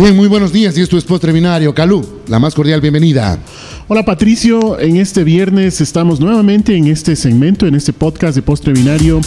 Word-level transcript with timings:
Bien, 0.00 0.16
muy 0.16 0.28
buenos 0.28 0.50
días 0.50 0.78
y 0.78 0.80
esto 0.80 0.96
es 0.96 1.04
Postre 1.04 1.30
Binario. 1.30 1.74
Calú, 1.74 2.02
la 2.26 2.38
más 2.38 2.54
cordial 2.54 2.80
bienvenida. 2.80 3.38
Hola 3.86 4.02
Patricio, 4.02 4.80
en 4.80 4.96
este 4.96 5.24
viernes 5.24 5.82
estamos 5.82 6.20
nuevamente 6.20 6.74
en 6.74 6.86
este 6.86 7.14
segmento, 7.14 7.66
en 7.66 7.74
este 7.74 7.92
podcast 7.92 8.34
de 8.34 8.40
Postre 8.40 8.72
Binario, 8.72 9.20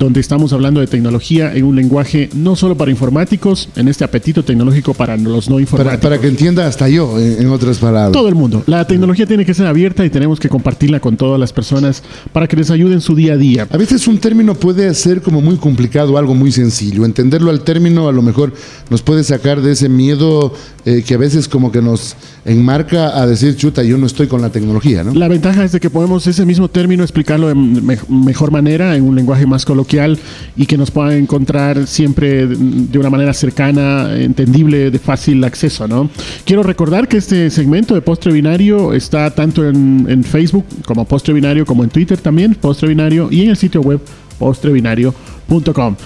donde 0.00 0.18
estamos 0.18 0.54
hablando 0.54 0.80
de 0.80 0.86
tecnología 0.86 1.54
en 1.54 1.62
un 1.62 1.76
lenguaje 1.76 2.30
no 2.34 2.56
solo 2.56 2.74
para 2.74 2.90
informáticos, 2.90 3.68
en 3.76 3.86
este 3.86 4.02
apetito 4.02 4.42
tecnológico 4.42 4.94
para 4.94 5.14
los 5.18 5.50
no 5.50 5.60
informáticos. 5.60 6.00
Para, 6.00 6.16
para 6.16 6.20
que 6.20 6.26
entienda 6.26 6.66
hasta 6.66 6.88
yo, 6.88 7.18
en, 7.20 7.42
en 7.42 7.50
otras 7.50 7.78
palabras. 7.78 8.12
Todo 8.12 8.28
el 8.28 8.34
mundo. 8.34 8.62
La 8.66 8.86
tecnología 8.86 9.26
tiene 9.26 9.44
que 9.44 9.52
ser 9.52 9.66
abierta 9.66 10.02
y 10.02 10.08
tenemos 10.08 10.40
que 10.40 10.48
compartirla 10.48 11.00
con 11.00 11.18
todas 11.18 11.38
las 11.38 11.52
personas 11.52 12.02
para 12.32 12.48
que 12.48 12.56
les 12.56 12.70
ayude 12.70 12.94
en 12.94 13.02
su 13.02 13.14
día 13.14 13.34
a 13.34 13.36
día. 13.36 13.68
A 13.70 13.76
veces 13.76 14.08
un 14.08 14.16
término 14.16 14.54
puede 14.54 14.92
ser 14.94 15.20
como 15.20 15.42
muy 15.42 15.56
complicado, 15.56 16.16
algo 16.16 16.34
muy 16.34 16.50
sencillo. 16.50 17.04
Entenderlo 17.04 17.50
al 17.50 17.60
término 17.60 18.08
a 18.08 18.12
lo 18.12 18.22
mejor 18.22 18.54
nos 18.88 19.02
puede 19.02 19.22
sacar 19.22 19.60
de 19.60 19.72
ese 19.72 19.90
miedo 19.90 20.54
eh, 20.86 21.04
que 21.06 21.12
a 21.12 21.18
veces 21.18 21.46
como 21.46 21.70
que 21.70 21.82
nos 21.82 22.16
enmarca 22.50 23.18
a 23.20 23.26
decir, 23.26 23.56
chuta, 23.56 23.82
yo 23.82 23.96
no 23.98 24.06
estoy 24.06 24.26
con 24.26 24.42
la 24.42 24.50
tecnología, 24.50 25.04
¿no? 25.04 25.14
La 25.14 25.28
ventaja 25.28 25.64
es 25.64 25.72
de 25.72 25.80
que 25.80 25.90
podemos 25.90 26.26
ese 26.26 26.44
mismo 26.44 26.68
término 26.68 27.02
explicarlo 27.02 27.48
de 27.48 27.54
me- 27.54 27.98
mejor 28.08 28.50
manera, 28.50 28.96
en 28.96 29.04
un 29.04 29.14
lenguaje 29.16 29.46
más 29.46 29.64
coloquial 29.64 30.18
y 30.56 30.66
que 30.66 30.76
nos 30.76 30.90
puedan 30.90 31.12
encontrar 31.12 31.86
siempre 31.86 32.46
de 32.46 32.98
una 32.98 33.10
manera 33.10 33.32
cercana, 33.32 34.14
entendible, 34.16 34.90
de 34.90 34.98
fácil 34.98 35.42
acceso, 35.44 35.86
¿no? 35.88 36.10
Quiero 36.44 36.62
recordar 36.62 37.08
que 37.08 37.16
este 37.18 37.50
segmento 37.50 37.94
de 37.94 38.00
Postre 38.02 38.32
Binario 38.32 38.92
está 38.92 39.30
tanto 39.34 39.68
en, 39.68 40.06
en 40.08 40.24
Facebook 40.24 40.64
como 40.86 41.04
Postre 41.04 41.32
Binario, 41.34 41.64
como 41.64 41.84
en 41.84 41.90
Twitter 41.90 42.18
también, 42.18 42.54
Postre 42.54 42.88
Binario, 42.88 43.28
y 43.30 43.42
en 43.42 43.50
el 43.50 43.56
sitio 43.56 43.80
web 43.80 44.00
postrebinario.com. 44.38 45.96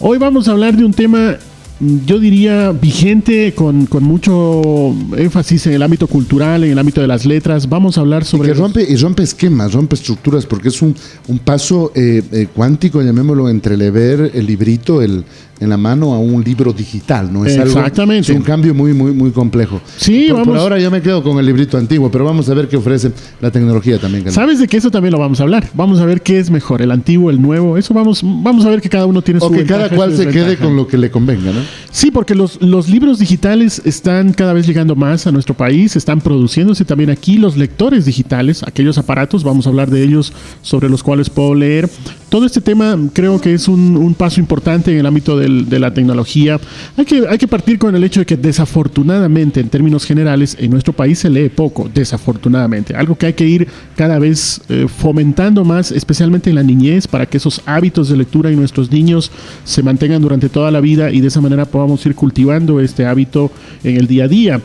Hoy 0.00 0.18
vamos 0.18 0.48
a 0.48 0.52
hablar 0.52 0.76
de 0.76 0.84
un 0.84 0.92
tema 0.92 1.36
yo 1.80 2.18
diría 2.18 2.72
vigente 2.72 3.54
con, 3.54 3.86
con 3.86 4.02
mucho 4.02 4.94
énfasis 5.16 5.66
en 5.66 5.72
el 5.72 5.82
ámbito 5.82 6.06
cultural, 6.06 6.64
en 6.64 6.72
el 6.72 6.78
ámbito 6.78 7.00
de 7.00 7.06
las 7.06 7.24
letras. 7.24 7.68
Vamos 7.68 7.96
a 7.96 8.02
hablar 8.02 8.22
Y 8.22 8.26
sobre... 8.26 8.48
que 8.48 8.54
rompe, 8.54 8.86
y 8.86 8.96
rompe 8.96 9.22
esquemas, 9.22 9.72
rompe 9.72 9.94
estructuras, 9.94 10.44
porque 10.44 10.68
es 10.68 10.82
un, 10.82 10.94
un 11.28 11.38
paso 11.38 11.92
eh, 11.94 12.22
eh, 12.32 12.48
cuántico, 12.54 13.00
llamémoslo, 13.00 13.48
entre 13.48 13.76
leer 13.76 14.30
el 14.34 14.46
librito 14.46 15.00
el, 15.00 15.24
en 15.60 15.68
la 15.68 15.76
mano 15.76 16.14
a 16.14 16.18
un 16.18 16.42
libro 16.42 16.72
digital, 16.72 17.32
¿no? 17.32 17.44
Es 17.44 17.58
algo- 17.58 17.78
Exactamente. 17.78 18.32
es 18.32 18.36
un 18.38 18.42
cambio 18.42 18.74
muy, 18.74 18.92
muy, 18.94 19.12
muy 19.12 19.30
complejo. 19.30 19.80
Sí, 19.98 20.26
por, 20.30 20.38
por 20.38 20.46
vamos- 20.48 20.62
ahora 20.62 20.78
yo 20.78 20.90
me 20.90 21.02
quedo 21.02 21.22
con 21.22 21.38
el 21.38 21.44
librito 21.46 21.76
antiguo, 21.76 22.10
pero 22.10 22.24
vamos 22.24 22.48
a 22.48 22.54
ver 22.54 22.66
qué 22.68 22.76
ofrece 22.76 23.12
la 23.40 23.50
tecnología 23.50 23.98
también. 23.98 24.24
Carlos. 24.24 24.34
¿Sabes 24.34 24.58
de 24.58 24.66
qué 24.66 24.78
eso 24.78 24.90
también 24.90 25.12
lo 25.12 25.18
vamos 25.18 25.38
a 25.40 25.42
hablar? 25.42 25.68
Vamos 25.74 26.00
a 26.00 26.06
ver 26.06 26.22
qué 26.22 26.38
es 26.38 26.50
mejor, 26.50 26.80
el 26.82 26.90
antiguo, 26.90 27.30
el 27.30 27.40
nuevo. 27.40 27.76
Eso 27.76 27.92
vamos, 27.94 28.20
vamos 28.24 28.64
a 28.64 28.70
ver 28.70 28.80
que 28.80 28.88
cada 28.88 29.06
uno 29.06 29.20
tiene 29.22 29.38
su 29.40 29.46
O 29.46 29.50
que 29.50 29.64
cada 29.64 29.82
ventaja 29.82 29.96
cual 29.96 30.16
se 30.16 30.28
quede 30.28 30.56
con 30.56 30.74
lo 30.76 30.86
que 30.86 30.96
le 30.96 31.10
convenga, 31.10 31.52
¿no? 31.52 31.60
Sí, 31.90 32.10
porque 32.10 32.34
los, 32.34 32.60
los 32.62 32.88
libros 32.88 33.18
digitales 33.18 33.82
están 33.84 34.32
cada 34.32 34.52
vez 34.54 34.66
llegando 34.66 34.96
más 34.96 35.26
a 35.26 35.32
nuestro 35.32 35.54
país, 35.54 35.94
están 35.94 36.20
produciéndose 36.20 36.84
también 36.84 37.10
aquí 37.10 37.36
los 37.36 37.56
lectores 37.56 38.04
digitales, 38.06 38.62
aquellos 38.62 38.96
aparatos, 38.96 39.44
vamos 39.44 39.66
a 39.66 39.68
hablar 39.68 39.90
de 39.90 40.02
ellos 40.02 40.32
sobre 40.62 40.88
los 40.88 41.02
cuales 41.02 41.28
puedo 41.28 41.54
leer. 41.54 41.90
Todo 42.30 42.46
este 42.46 42.60
tema 42.60 42.96
creo 43.12 43.40
que 43.40 43.52
es 43.54 43.66
un, 43.68 43.96
un 43.96 44.14
paso 44.14 44.40
importante 44.40 44.92
en 44.92 44.98
el 44.98 45.06
ámbito 45.06 45.36
de 45.68 45.78
la 45.78 45.92
tecnología. 45.92 46.58
Hay 46.96 47.04
que, 47.04 47.26
hay 47.28 47.38
que 47.38 47.48
partir 47.48 47.78
con 47.78 47.94
el 47.94 48.04
hecho 48.04 48.20
de 48.20 48.26
que 48.26 48.36
desafortunadamente, 48.36 49.60
en 49.60 49.68
términos 49.68 50.04
generales, 50.04 50.56
en 50.58 50.70
nuestro 50.70 50.92
país 50.92 51.18
se 51.18 51.30
lee 51.30 51.48
poco, 51.48 51.90
desafortunadamente. 51.92 52.94
Algo 52.94 53.16
que 53.16 53.26
hay 53.26 53.32
que 53.32 53.46
ir 53.46 53.68
cada 53.96 54.18
vez 54.18 54.60
eh, 54.68 54.86
fomentando 54.88 55.64
más, 55.64 55.92
especialmente 55.92 56.50
en 56.50 56.56
la 56.56 56.62
niñez, 56.62 57.06
para 57.06 57.26
que 57.26 57.36
esos 57.36 57.62
hábitos 57.66 58.08
de 58.08 58.16
lectura 58.16 58.50
en 58.50 58.56
nuestros 58.56 58.90
niños 58.90 59.30
se 59.64 59.82
mantengan 59.82 60.22
durante 60.22 60.48
toda 60.48 60.70
la 60.70 60.80
vida 60.80 61.10
y 61.10 61.20
de 61.20 61.28
esa 61.28 61.40
manera 61.40 61.64
podamos 61.64 62.04
ir 62.06 62.14
cultivando 62.14 62.80
este 62.80 63.06
hábito 63.06 63.50
en 63.84 63.96
el 63.96 64.06
día 64.06 64.24
a 64.24 64.28
día. 64.28 64.60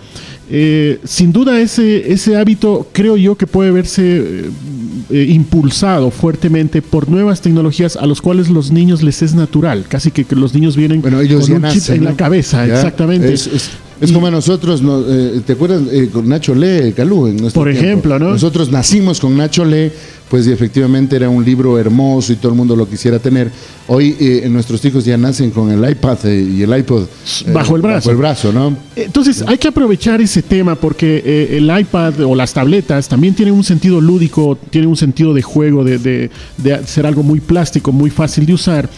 Eh, 0.47 0.99
sin 1.03 1.31
duda 1.31 1.59
ese, 1.59 2.11
ese 2.11 2.37
hábito 2.37 2.87
creo 2.91 3.17
yo 3.17 3.35
que 3.35 3.47
puede 3.47 3.71
verse 3.71 4.17
eh, 4.17 4.49
eh, 5.09 5.25
impulsado 5.29 6.11
fuertemente 6.11 6.81
por 6.81 7.09
nuevas 7.09 7.41
tecnologías 7.41 7.95
a 7.95 8.05
los 8.05 8.21
cuales 8.21 8.49
los 8.49 8.71
niños 8.71 9.03
les 9.03 9.21
es 9.21 9.33
natural, 9.35 9.85
casi 9.87 10.11
que, 10.11 10.25
que 10.25 10.35
los 10.35 10.53
niños 10.53 10.75
vienen 10.75 11.01
Bueno, 11.01 11.19
ellos 11.21 11.47
con 11.49 11.63
un 11.63 11.71
chip 11.71 11.89
en 11.89 12.03
¿no? 12.03 12.09
la 12.11 12.15
cabeza, 12.15 12.65
Ya, 12.65 12.75
exactamente. 12.75 13.33
Es, 13.33 13.47
es- 13.47 13.69
es 14.01 14.11
como 14.11 14.27
a 14.27 14.31
nosotros, 14.31 14.81
no, 14.81 15.01
eh, 15.07 15.41
¿te 15.45 15.53
acuerdas 15.53 15.81
eh, 15.91 16.09
con 16.11 16.27
Nacho 16.27 16.53
Le, 16.53 16.93
Calú? 16.93 17.27
En 17.27 17.37
nuestro 17.37 17.61
Por 17.63 17.71
tiempo? 17.71 17.85
ejemplo, 17.87 18.19
¿no? 18.19 18.31
Nosotros 18.31 18.71
nacimos 18.71 19.19
con 19.19 19.35
Nacho 19.37 19.63
Le, 19.65 19.91
pues 20.29 20.47
y 20.47 20.51
efectivamente 20.51 21.15
era 21.15 21.29
un 21.29 21.45
libro 21.45 21.77
hermoso 21.79 22.33
y 22.33 22.35
todo 22.37 22.51
el 22.51 22.57
mundo 22.57 22.75
lo 22.75 22.89
quisiera 22.89 23.19
tener. 23.19 23.51
Hoy 23.87 24.15
eh, 24.19 24.47
nuestros 24.49 24.83
hijos 24.83 25.05
ya 25.05 25.17
nacen 25.17 25.51
con 25.51 25.71
el 25.71 25.87
iPad 25.89 26.17
eh, 26.25 26.41
y 26.57 26.61
el 26.63 26.75
iPod 26.77 27.03
eh, 27.45 27.51
Bajo 27.53 27.75
el 27.75 27.81
brazo. 27.83 28.09
Bajo 28.09 28.11
el 28.11 28.17
brazo, 28.17 28.51
¿no? 28.51 28.75
Entonces 28.95 29.43
hay 29.47 29.57
que 29.59 29.67
aprovechar 29.67 30.19
ese 30.21 30.41
tema 30.41 30.75
porque 30.75 31.21
eh, 31.23 31.57
el 31.57 31.79
iPad 31.79 32.19
o 32.21 32.33
las 32.35 32.53
tabletas 32.53 33.07
también 33.07 33.35
tienen 33.35 33.53
un 33.53 33.63
sentido 33.63 34.01
lúdico, 34.01 34.57
tienen 34.71 34.89
un 34.89 34.97
sentido 34.97 35.33
de 35.33 35.41
juego, 35.43 35.83
de, 35.83 35.99
de- 35.99 36.29
de 36.57 36.85
ser 36.87 37.05
algo 37.05 37.21
muy 37.23 37.39
plástico, 37.39 37.91
muy 37.91 38.09
fácil 38.09 38.45
de 38.47 38.53
usar. 38.53 38.89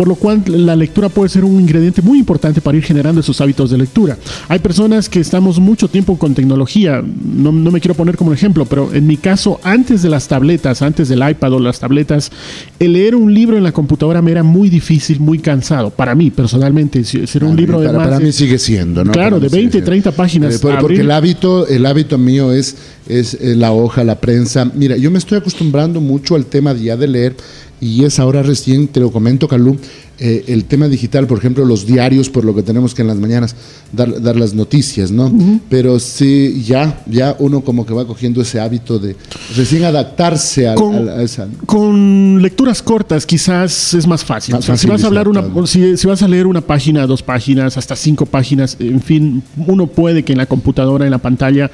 Por 0.00 0.08
lo 0.08 0.14
cual 0.14 0.42
la 0.46 0.74
lectura 0.76 1.10
puede 1.10 1.28
ser 1.28 1.44
un 1.44 1.60
ingrediente 1.60 2.00
muy 2.00 2.18
importante 2.18 2.62
para 2.62 2.74
ir 2.78 2.82
generando 2.82 3.20
esos 3.20 3.38
hábitos 3.42 3.68
de 3.70 3.76
lectura. 3.76 4.16
Hay 4.48 4.58
personas 4.58 5.10
que 5.10 5.20
estamos 5.20 5.58
mucho 5.60 5.88
tiempo 5.88 6.16
con 6.16 6.32
tecnología, 6.32 7.04
no, 7.04 7.52
no 7.52 7.70
me 7.70 7.80
quiero 7.82 7.92
poner 7.94 8.16
como 8.16 8.32
ejemplo, 8.32 8.64
pero 8.64 8.94
en 8.94 9.06
mi 9.06 9.18
caso, 9.18 9.60
antes 9.62 10.00
de 10.00 10.08
las 10.08 10.26
tabletas, 10.26 10.80
antes 10.80 11.10
del 11.10 11.18
iPad 11.28 11.52
o 11.52 11.58
las 11.60 11.80
tabletas, 11.80 12.32
el 12.78 12.94
leer 12.94 13.14
un 13.14 13.34
libro 13.34 13.58
en 13.58 13.62
la 13.62 13.72
computadora 13.72 14.22
me 14.22 14.30
era 14.30 14.42
muy 14.42 14.70
difícil, 14.70 15.20
muy 15.20 15.38
cansado. 15.38 15.90
Para 15.90 16.14
mí, 16.14 16.30
personalmente, 16.30 17.02
era 17.34 17.44
un 17.44 17.54
libro 17.56 17.78
de 17.80 17.86
para, 17.88 17.98
más 17.98 18.06
para 18.06 18.18
de- 18.20 18.24
mí 18.24 18.32
sigue 18.32 18.58
siendo, 18.58 19.04
¿no? 19.04 19.12
Claro, 19.12 19.38
de 19.38 19.50
sigue 19.50 19.58
20, 19.60 19.72
siendo. 19.72 19.84
30 19.90 20.12
páginas, 20.12 20.54
Eh, 20.54 20.58
por- 20.60 20.78
porque 20.78 20.94
abrir- 20.94 21.00
el 21.02 21.10
hábito, 21.10 21.66
el 21.66 21.84
hábito 21.84 22.16
mío 22.16 22.54
es, 22.54 22.74
es 23.06 23.34
eh, 23.34 23.54
la 23.54 23.72
hoja, 23.72 24.02
la 24.02 24.14
prensa. 24.18 24.64
Mira, 24.74 24.96
yo 24.96 25.10
me 25.10 25.18
estoy 25.18 25.36
acostumbrando 25.36 26.00
mucho 26.00 26.36
al 26.36 26.46
tema 26.46 26.72
ya 26.72 26.96
de 26.96 27.06
leer 27.06 27.36
y 27.80 28.04
es 28.04 28.18
ahora 28.18 28.42
recién, 28.42 28.88
te 28.88 29.00
lo 29.00 29.10
comento, 29.10 29.48
Calú, 29.48 29.76
eh, 30.22 30.44
el 30.48 30.66
tema 30.66 30.86
digital, 30.86 31.26
por 31.26 31.38
ejemplo, 31.38 31.64
los 31.64 31.86
diarios, 31.86 32.28
por 32.28 32.44
lo 32.44 32.54
que 32.54 32.62
tenemos 32.62 32.94
que 32.94 33.00
en 33.00 33.08
las 33.08 33.16
mañanas 33.16 33.56
dar, 33.90 34.20
dar 34.20 34.36
las 34.36 34.52
noticias, 34.52 35.10
¿no? 35.10 35.32
Pero 35.70 35.98
sí, 35.98 36.62
ya, 36.66 37.02
ya 37.06 37.34
uno 37.38 37.62
como 37.62 37.86
que 37.86 37.94
va 37.94 38.06
cogiendo 38.06 38.42
ese 38.42 38.60
hábito 38.60 38.98
de 38.98 39.16
recién 39.56 39.82
adaptarse 39.84 40.68
al- 40.68 40.74
Con- 40.74 40.94
al- 40.94 41.08
a 41.08 41.22
esa... 41.22 41.48
Con 41.64 42.42
lecturas 42.42 42.82
cortas 42.82 43.24
quizás 43.24 43.94
es 43.94 44.06
más 44.06 44.22
fácil. 44.22 44.54
Más 44.56 44.64
O 44.64 44.66
sea, 44.66 44.76
si 44.76 44.86
vas 44.86 45.02
a 45.04 45.06
hablar 45.06 45.26
una, 45.26 45.42
si, 45.66 45.96
si 45.96 46.06
vas 46.06 46.22
a 46.22 46.28
leer 46.28 46.46
una 46.46 46.60
página, 46.60 47.06
dos 47.06 47.22
páginas, 47.22 47.78
hasta 47.78 47.96
cinco 47.96 48.26
páginas, 48.26 48.76
en 48.78 49.00
fin, 49.00 49.42
uno 49.66 49.86
puede 49.86 50.22
que 50.22 50.32
en 50.32 50.38
la 50.38 50.44
computadora, 50.46 51.06
en 51.06 51.12
la 51.12 51.18
pantalla, 51.18 51.70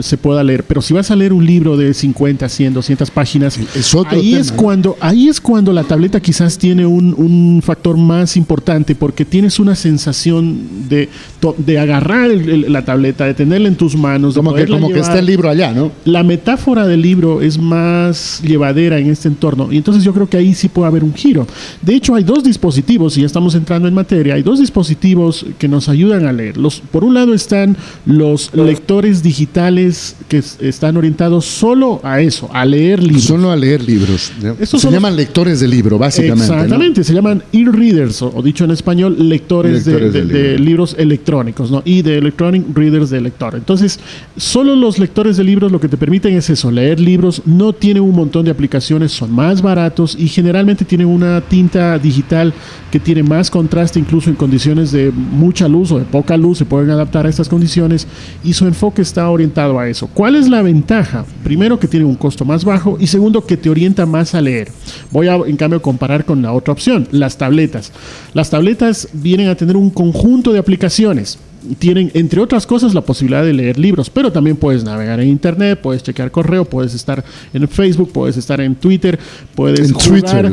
se 0.00 0.16
pueda 0.16 0.42
leer. 0.42 0.64
Pero 0.64 0.82
si 0.82 0.94
vas 0.94 1.12
a 1.12 1.16
leer 1.16 1.32
un 1.32 1.46
libro 1.46 1.76
de 1.76 1.94
50, 1.94 2.48
100, 2.48 2.74
200 2.74 3.10
páginas, 3.12 3.56
Es 3.76 3.94
otro 3.94 4.18
ahí 4.18 4.30
tema, 4.30 4.40
es 4.40 4.50
¿no? 4.50 4.56
cuando, 4.56 4.96
ahí 5.00 5.28
es 5.28 5.40
cuando 5.44 5.74
la 5.74 5.84
tableta 5.84 6.20
quizás 6.20 6.56
tiene 6.56 6.86
un, 6.86 7.12
un 7.18 7.60
factor 7.62 7.98
más 7.98 8.34
importante 8.38 8.94
porque 8.94 9.26
tienes 9.26 9.58
una 9.58 9.74
sensación 9.74 10.88
de, 10.88 11.10
de 11.58 11.78
agarrar 11.78 12.30
el- 12.30 12.48
el- 12.48 12.72
la 12.72 12.82
tableta, 12.82 13.26
de 13.26 13.34
tenerla 13.34 13.68
en 13.68 13.76
tus 13.76 13.94
manos, 13.94 14.32
de 14.34 14.38
Como 14.38 14.52
que, 14.52 14.54
poderla 14.62 14.76
como 14.80 14.88
que 14.94 15.00
está 15.00 15.18
el 15.18 15.26
libro 15.26 15.50
allá, 15.50 15.70
¿no? 15.72 15.92
La 16.06 16.22
metáfora 16.22 16.86
del 16.86 17.02
libro 17.02 17.42
es 17.42 17.58
más 17.58 18.40
llevadera 18.42 18.98
en 18.98 19.10
este 19.10 19.28
entorno 19.28 19.70
y 19.70 19.76
entonces 19.76 20.02
yo 20.02 20.14
creo 20.14 20.26
que 20.30 20.38
ahí 20.38 20.54
sí 20.54 20.68
puede 20.70 20.88
haber 20.88 21.04
un 21.04 21.12
giro. 21.12 21.46
De 21.82 21.94
hecho, 21.94 22.14
hay 22.14 22.24
dos 22.24 22.42
dispositivos, 22.42 23.18
y 23.18 23.20
ya 23.20 23.26
estamos 23.26 23.54
entrando 23.54 23.86
en 23.86 23.92
materia, 23.92 24.34
hay 24.36 24.42
dos 24.42 24.60
dispositivos 24.60 25.44
que 25.58 25.68
nos 25.68 25.90
ayudan 25.90 26.24
a 26.24 26.32
leer. 26.32 26.56
Los, 26.56 26.80
por 26.80 27.04
un 27.04 27.12
lado 27.12 27.34
están 27.34 27.76
los 28.06 28.50
lectores 28.54 29.22
digitales 29.22 30.16
que 30.28 30.38
están 30.60 30.96
orientados 30.96 31.44
solo 31.44 32.00
a 32.02 32.20
eso, 32.22 32.48
a 32.54 32.64
leer 32.64 33.02
libros. 33.02 33.24
Solo 33.24 33.50
a 33.50 33.56
leer 33.56 33.82
libros. 33.84 34.32
Estos 34.58 34.80
Se 34.80 34.86
son 34.86 34.92
los- 34.92 34.94
llaman 34.94 35.16
lectores 35.34 35.58
de 35.58 35.66
libro, 35.66 35.98
básicamente. 35.98 36.46
¿no? 36.46 36.54
Exactamente, 36.54 37.02
se 37.02 37.12
llaman 37.12 37.42
e-readers, 37.52 38.22
o, 38.22 38.30
o 38.36 38.40
dicho 38.40 38.64
en 38.64 38.70
español, 38.70 39.16
lectores, 39.28 39.84
de- 39.84 39.92
Lectores 39.92 40.12
de, 40.12 40.24
de 40.26 40.26
de 40.32 40.48
libro. 40.50 40.64
libros 40.64 40.96
electrónicos, 40.96 41.72
¿no? 41.72 41.82
Y 41.84 42.02
de 42.02 42.18
electronic 42.18 42.64
readers 42.72 43.10
de 43.10 43.20
lector. 43.20 43.56
Entonces, 43.56 43.98
solo 44.36 44.76
los 44.76 45.00
lectores 45.00 45.36
de 45.36 45.42
libros 45.42 45.72
lo 45.72 45.80
que 45.80 45.88
te 45.88 45.96
permiten 45.96 46.36
es 46.36 46.50
eso, 46.50 46.70
leer 46.70 47.00
libros, 47.00 47.42
no 47.46 47.72
tienen 47.72 48.04
un 48.04 48.14
montón 48.14 48.44
de 48.44 48.52
aplicaciones, 48.52 49.10
son 49.10 49.32
más 49.32 49.60
baratos 49.60 50.16
y 50.16 50.28
generalmente 50.28 50.84
tienen 50.84 51.08
una 51.08 51.40
tinta 51.40 51.98
digital 51.98 52.52
que 52.92 53.00
tiene 53.00 53.24
más 53.24 53.50
contraste, 53.50 53.98
incluso 53.98 54.30
en 54.30 54.36
condiciones 54.36 54.92
de 54.92 55.10
mucha 55.10 55.66
luz 55.66 55.90
o 55.90 55.98
de 55.98 56.04
poca 56.04 56.36
luz, 56.36 56.58
se 56.58 56.64
pueden 56.64 56.90
adaptar 56.90 57.26
a 57.26 57.28
estas 57.28 57.48
condiciones 57.48 58.06
y 58.44 58.52
su 58.52 58.66
enfoque 58.68 59.02
está 59.02 59.28
orientado 59.28 59.80
a 59.80 59.88
eso. 59.88 60.06
¿Cuál 60.14 60.36
es 60.36 60.48
la 60.48 60.62
ventaja? 60.62 61.24
Primero 61.42 61.80
que 61.80 61.88
tiene 61.88 62.06
un 62.06 62.14
costo 62.14 62.44
más 62.44 62.64
bajo 62.64 62.96
y 63.00 63.08
segundo 63.08 63.44
que 63.44 63.56
te 63.56 63.68
orienta 63.68 64.06
más 64.06 64.36
a 64.36 64.40
leer. 64.40 64.68
Voy 65.10 65.23
a 65.28 65.36
en 65.46 65.56
cambio 65.56 65.82
comparar 65.82 66.24
con 66.24 66.42
la 66.42 66.52
otra 66.52 66.72
opción, 66.72 67.08
las 67.10 67.38
tabletas. 67.38 67.92
Las 68.32 68.50
tabletas 68.50 69.08
vienen 69.12 69.48
a 69.48 69.54
tener 69.54 69.76
un 69.76 69.90
conjunto 69.90 70.52
de 70.52 70.58
aplicaciones 70.58 71.38
tienen, 71.78 72.10
entre 72.14 72.40
otras 72.40 72.66
cosas, 72.66 72.94
la 72.94 73.00
posibilidad 73.00 73.44
de 73.44 73.52
leer 73.52 73.78
libros, 73.78 74.10
pero 74.10 74.30
también 74.30 74.56
puedes 74.56 74.84
navegar 74.84 75.20
en 75.20 75.28
internet, 75.28 75.80
puedes 75.82 76.02
chequear 76.02 76.30
correo, 76.30 76.64
puedes 76.64 76.94
estar 76.94 77.24
en 77.52 77.68
Facebook, 77.68 78.12
puedes 78.12 78.36
estar 78.36 78.60
en 78.60 78.74
Twitter, 78.74 79.18
puedes 79.54 79.88
En 79.88 79.94
jugar. 79.94 80.52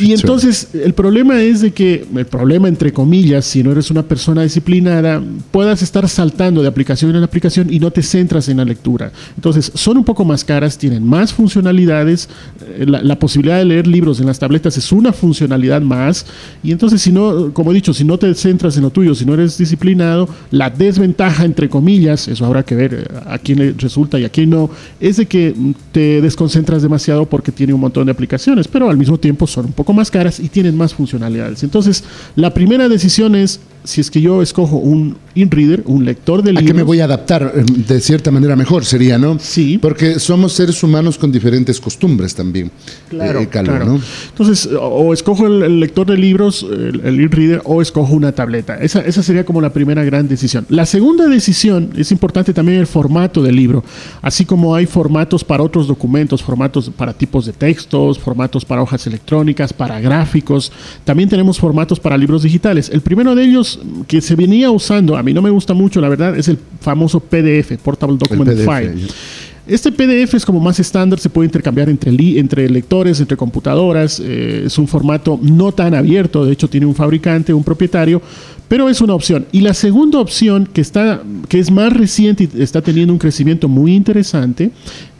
Y 0.00 0.12
entonces 0.12 0.68
el 0.74 0.94
problema 0.94 1.40
es 1.42 1.60
de 1.60 1.72
que, 1.72 2.06
el 2.14 2.26
problema 2.26 2.68
entre 2.68 2.92
comillas, 2.92 3.44
si 3.44 3.62
no 3.62 3.72
eres 3.72 3.90
una 3.90 4.02
persona 4.02 4.42
disciplinada, 4.42 5.22
puedas 5.50 5.82
estar 5.82 6.08
saltando 6.08 6.62
de 6.62 6.68
aplicación 6.68 7.14
en 7.14 7.22
aplicación 7.22 7.72
y 7.72 7.78
no 7.78 7.90
te 7.90 8.02
centras 8.02 8.48
en 8.48 8.58
la 8.58 8.64
lectura. 8.64 9.12
Entonces 9.36 9.72
son 9.74 9.98
un 9.98 10.04
poco 10.04 10.24
más 10.24 10.44
caras, 10.44 10.78
tienen 10.78 11.04
más 11.04 11.32
funcionalidades, 11.32 12.28
eh, 12.78 12.84
la, 12.86 13.02
la 13.02 13.18
posibilidad 13.18 13.58
de 13.58 13.64
leer 13.64 13.86
libros 13.86 14.20
en 14.20 14.26
las 14.26 14.38
tabletas 14.38 14.76
es 14.76 14.92
una 14.92 15.12
funcionalidad 15.12 15.82
más, 15.82 16.26
y 16.62 16.72
entonces 16.72 17.02
si 17.02 17.12
no, 17.12 17.52
como 17.52 17.70
he 17.70 17.74
dicho, 17.74 17.92
si 17.92 18.04
no 18.04 18.18
te 18.18 18.32
centras 18.34 18.76
en 18.76 18.82
lo 18.82 18.90
tuyo, 18.90 19.14
si 19.14 19.24
no 19.24 19.34
eres 19.34 19.58
disciplinado, 19.58 20.28
la 20.50 20.70
desventaja, 20.70 21.44
entre 21.44 21.68
comillas, 21.68 22.28
eso 22.28 22.44
habrá 22.46 22.62
que 22.62 22.74
ver 22.74 22.94
eh, 22.94 23.18
a 23.26 23.38
quién 23.38 23.58
le 23.58 23.72
resulta 23.72 24.18
y 24.18 24.24
a 24.24 24.28
quién 24.28 24.50
no, 24.50 24.70
es 25.00 25.16
de 25.16 25.26
que 25.26 25.54
mm, 25.56 25.72
te 25.92 26.20
desconcentras 26.20 26.82
demasiado 26.82 27.26
porque 27.26 27.52
tiene 27.52 27.72
un 27.72 27.80
montón 27.80 28.06
de 28.06 28.12
aplicaciones, 28.12 28.68
pero 28.68 28.88
al 28.90 28.96
mismo 28.96 29.18
tiempo 29.18 29.46
son 29.46 29.66
un 29.66 29.72
poco 29.72 29.92
más 29.92 30.10
caras 30.10 30.40
y 30.40 30.48
tienen 30.48 30.76
más 30.76 30.94
funcionalidades. 30.94 31.62
Entonces, 31.62 32.04
la 32.36 32.52
primera 32.52 32.88
decisión 32.88 33.34
es, 33.34 33.60
si 33.84 34.00
es 34.00 34.10
que 34.10 34.20
yo 34.20 34.42
escojo 34.42 34.76
un 34.76 35.16
in-reader, 35.34 35.82
un 35.86 36.04
lector 36.04 36.42
de 36.42 36.50
¿A 36.50 36.52
libros, 36.54 36.66
qué 36.66 36.74
me 36.74 36.82
voy 36.82 37.00
a 37.00 37.04
adaptar 37.04 37.52
eh, 37.54 37.64
de 37.86 38.00
cierta 38.00 38.30
manera 38.30 38.56
mejor 38.56 38.84
sería, 38.84 39.18
no? 39.18 39.38
Sí. 39.38 39.78
Porque 39.78 40.18
somos 40.18 40.52
seres 40.52 40.82
humanos 40.82 41.18
con 41.18 41.30
diferentes 41.30 41.80
costumbres 41.80 42.34
también. 42.34 42.70
Claro, 43.10 43.40
eh, 43.40 43.48
Calvo, 43.48 43.72
claro. 43.72 43.86
¿no? 43.86 44.00
Entonces, 44.30 44.66
o, 44.66 44.86
o 44.86 45.12
escojo 45.12 45.46
el, 45.46 45.62
el 45.62 45.80
lector 45.80 46.06
de 46.06 46.16
libros, 46.16 46.64
el, 46.70 47.02
el 47.04 47.20
e-reader, 47.20 47.62
o 47.64 47.82
escojo 47.82 48.14
una 48.14 48.32
tableta. 48.32 48.76
Esa, 48.80 49.00
esa 49.00 49.22
sería 49.22 49.44
como 49.44 49.60
la 49.60 49.72
primera 49.72 50.02
gran 50.02 50.28
decisión. 50.28 50.64
La 50.70 50.86
segunda 50.86 51.26
decisión 51.28 51.90
es 51.96 52.10
importante 52.10 52.54
también 52.54 52.78
el 52.78 52.86
formato 52.86 53.42
del 53.42 53.56
libro. 53.56 53.84
Así 54.22 54.44
como 54.44 54.74
hay 54.74 54.86
formatos 54.86 55.44
para 55.44 55.62
otros 55.62 55.86
documentos, 55.88 56.42
formatos 56.42 56.90
para 56.90 57.12
tipos 57.12 57.44
de 57.44 57.52
textos, 57.52 58.18
formatos 58.18 58.64
para 58.64 58.80
hojas 58.80 59.06
electrónicas, 59.06 59.72
para 59.72 60.00
gráficos. 60.00 60.72
También 61.04 61.28
tenemos 61.28 61.58
formatos 61.58 62.00
para 62.00 62.16
libros 62.16 62.44
digitales. 62.44 62.88
El 62.88 63.02
primero 63.02 63.34
de 63.34 63.44
ellos 63.44 63.73
que 64.06 64.20
se 64.20 64.34
venía 64.34 64.70
usando, 64.70 65.16
a 65.16 65.22
mí 65.22 65.32
no 65.34 65.42
me 65.42 65.50
gusta 65.50 65.74
mucho, 65.74 66.00
la 66.00 66.08
verdad, 66.08 66.36
es 66.36 66.48
el 66.48 66.58
famoso 66.80 67.20
PDF, 67.20 67.76
Portable 67.82 68.16
Document 68.18 68.50
PDF, 68.50 68.64
File. 68.64 68.94
Este 69.66 69.90
PDF 69.90 70.34
es 70.34 70.44
como 70.44 70.60
más 70.60 70.78
estándar, 70.78 71.18
se 71.18 71.30
puede 71.30 71.46
intercambiar 71.46 71.88
entre, 71.88 72.12
li- 72.12 72.38
entre 72.38 72.68
lectores, 72.68 73.18
entre 73.20 73.34
computadoras, 73.36 74.20
eh, 74.22 74.64
es 74.66 74.76
un 74.76 74.86
formato 74.86 75.40
no 75.42 75.72
tan 75.72 75.94
abierto, 75.94 76.44
de 76.44 76.52
hecho 76.52 76.68
tiene 76.68 76.84
un 76.84 76.94
fabricante, 76.94 77.54
un 77.54 77.64
propietario, 77.64 78.20
pero 78.68 78.90
es 78.90 79.00
una 79.00 79.14
opción. 79.14 79.46
Y 79.52 79.62
la 79.62 79.72
segunda 79.72 80.18
opción, 80.18 80.68
que, 80.70 80.82
está, 80.82 81.22
que 81.48 81.58
es 81.60 81.70
más 81.70 81.94
reciente 81.94 82.46
y 82.54 82.60
está 82.62 82.82
teniendo 82.82 83.14
un 83.14 83.18
crecimiento 83.18 83.66
muy 83.66 83.94
interesante, 83.94 84.70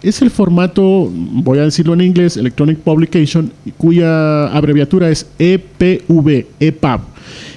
es 0.03 0.21
el 0.21 0.31
formato, 0.31 1.11
voy 1.11 1.59
a 1.59 1.63
decirlo 1.63 1.95
en 1.95 2.03
inglés, 2.03 2.37
Electronic 2.37 2.79
Publication, 2.81 3.51
cuya 3.79 4.49
abreviatura 4.49 5.09
es 5.09 5.27
EPV, 5.39 6.47
EPUB. 6.61 7.01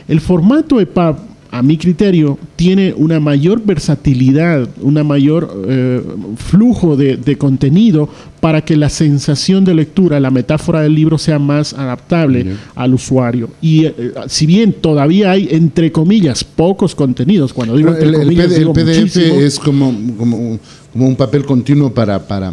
El 0.07 0.21
formato 0.21 0.79
EPUB 0.79 1.17
a 1.51 1.61
mi 1.61 1.77
criterio, 1.77 2.37
tiene 2.55 2.93
una 2.95 3.19
mayor 3.19 3.61
versatilidad, 3.63 4.67
una 4.81 5.03
mayor 5.03 5.63
eh, 5.67 6.01
flujo 6.35 6.95
de, 6.95 7.17
de 7.17 7.37
contenido 7.37 8.09
para 8.39 8.63
que 8.63 8.75
la 8.75 8.89
sensación 8.89 9.63
de 9.63 9.73
lectura, 9.73 10.19
la 10.19 10.29
metáfora 10.29 10.81
del 10.81 10.93
libro 10.93 11.17
sea 11.17 11.39
más 11.39 11.73
adaptable 11.73 12.55
al 12.75 12.93
usuario. 12.93 13.49
Y 13.61 13.85
eh, 13.85 14.13
si 14.27 14.45
bien 14.45 14.73
todavía 14.73 15.31
hay, 15.31 15.47
entre 15.51 15.91
comillas, 15.91 16.43
pocos 16.43 16.93
contenidos, 16.95 17.53
cuando 17.53 17.75
digo 17.75 17.89
entre 17.89 18.09
el, 18.09 18.15
el 18.15 18.21
comillas, 18.21 18.51
el 18.51 18.59
digo 18.59 18.73
PDF 18.73 18.99
muchísimo. 18.99 19.35
es 19.35 19.59
como, 19.59 19.93
como, 20.17 20.59
como 20.91 21.07
un 21.07 21.15
papel 21.15 21.45
continuo 21.45 21.93
para, 21.93 22.27
para, 22.27 22.51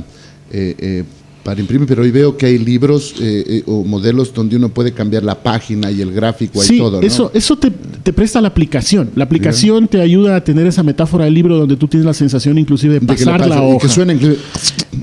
eh, 0.53 0.75
eh, 0.79 1.05
para 1.45 1.61
imprimir, 1.61 1.87
pero 1.87 2.03
hoy 2.03 2.11
veo 2.11 2.37
que 2.37 2.47
hay 2.47 2.59
libros 2.59 3.15
eh, 3.21 3.45
eh, 3.47 3.63
o 3.67 3.85
modelos 3.85 4.33
donde 4.33 4.57
uno 4.57 4.71
puede 4.71 4.93
cambiar 4.93 5.23
la 5.23 5.41
página 5.43 5.91
y 5.91 6.01
el 6.01 6.11
gráfico 6.11 6.63
y 6.65 6.67
Sí, 6.67 6.79
todo, 6.79 7.01
¿no? 7.01 7.07
eso, 7.07 7.31
eso 7.35 7.57
te, 7.57 7.71
te 7.71 8.13
presta 8.15 8.41
la 8.41 8.49
aplicación. 8.49 9.11
La 9.15 9.25
aplicación 9.25 9.87
te 9.87 10.01
ayuda 10.01 10.37
a 10.37 10.43
tener 10.43 10.67
esa 10.67 10.83
metáfora 10.83 11.27
del 11.27 11.35
libro 11.35 11.57
donde 11.59 11.77
tú 11.77 11.87
tienes 11.87 12.07
la 12.07 12.15
sensación 12.15 12.57
inclusive 12.59 12.95
de 12.95 13.01
De 13.01 13.15
que 13.15 13.25
la 13.27 13.33
pasar 13.33 13.49
la 13.49 13.63
hoja. 13.63 13.79
que 13.87 13.89
suena 13.93 14.13
inclusive- 14.15 14.39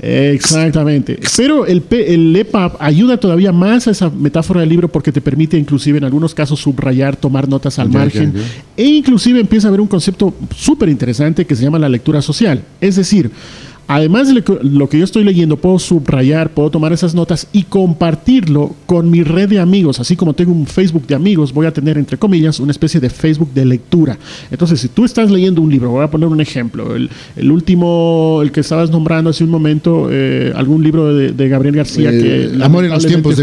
Exactamente. 0.02 1.18
Pero 1.36 1.66
el, 1.66 1.82
el 1.90 2.34
EPUB 2.36 2.72
ayuda 2.80 3.18
todavía 3.18 3.52
más 3.52 3.86
a 3.86 3.90
esa 3.92 4.10
metáfora 4.10 4.60
del 4.60 4.68
libro 4.68 4.88
porque 4.88 5.12
te 5.12 5.20
permite 5.20 5.56
inclusive 5.58 5.98
en 5.98 6.04
algunos 6.04 6.34
casos 6.34 6.60
subrayar, 6.60 7.16
tomar 7.16 7.48
notas 7.48 7.78
al 7.78 7.88
margen 7.88 8.32
e 8.76 8.84
inclusive 8.84 9.40
empieza 9.40 9.68
a 9.68 9.70
haber 9.70 9.80
un 9.80 9.86
concepto 9.86 10.34
súper 10.56 10.88
interesante 10.88 11.44
que 11.46 11.54
se 11.54 11.62
llama 11.62 11.78
la 11.78 11.88
lectura 11.88 12.20
social. 12.22 12.62
Es 12.80 12.96
decir, 12.96 13.30
Además 13.88 14.28
de 14.28 14.42
lo 14.62 14.88
que- 14.88 14.98
yo 14.98 15.04
estoy 15.04 15.24
leyendo, 15.24 15.56
puedo 15.56 15.78
subrayar, 15.78 16.50
puedo 16.50 16.70
tomar 16.70 16.92
esas 16.92 17.14
notas 17.14 17.46
y 17.52 17.64
compartirlo 17.64 18.74
con 18.86 19.10
mi 19.10 19.22
red 19.22 19.48
de 19.48 19.58
amigos. 19.58 20.00
Así 20.00 20.16
como 20.16 20.32
tengo 20.34 20.52
un 20.52 20.66
Facebook 20.66 21.06
de 21.06 21.14
amigos, 21.14 21.52
voy 21.52 21.66
a 21.66 21.72
tener, 21.72 21.98
entre 21.98 22.16
comillas, 22.16 22.60
una 22.60 22.70
especie 22.72 23.00
de 23.00 23.10
Facebook 23.10 23.52
de 23.52 23.64
lectura. 23.64 24.18
Entonces, 24.50 24.80
si 24.80 24.88
tú 24.88 25.04
estás 25.04 25.30
leyendo 25.30 25.60
un 25.60 25.70
libro, 25.70 25.90
voy 25.90 26.04
a 26.04 26.10
poner 26.10 26.28
un 26.28 26.40
ejemplo. 26.40 26.94
El, 26.94 27.10
el 27.36 27.50
último, 27.50 28.40
el 28.42 28.52
que 28.52 28.60
estabas 28.60 28.90
nombrando 28.90 29.30
hace 29.30 29.44
un 29.44 29.50
momento, 29.50 30.08
eh, 30.10 30.52
algún 30.54 30.82
libro 30.82 31.14
de, 31.14 31.32
de 31.32 31.48
Gabriel 31.48 31.76
García 31.76 32.10
que... 32.10 32.50
Amor 32.62 32.84
en 32.84 32.90
los 32.90 33.04
tiempos 33.06 33.36
de. 33.36 33.42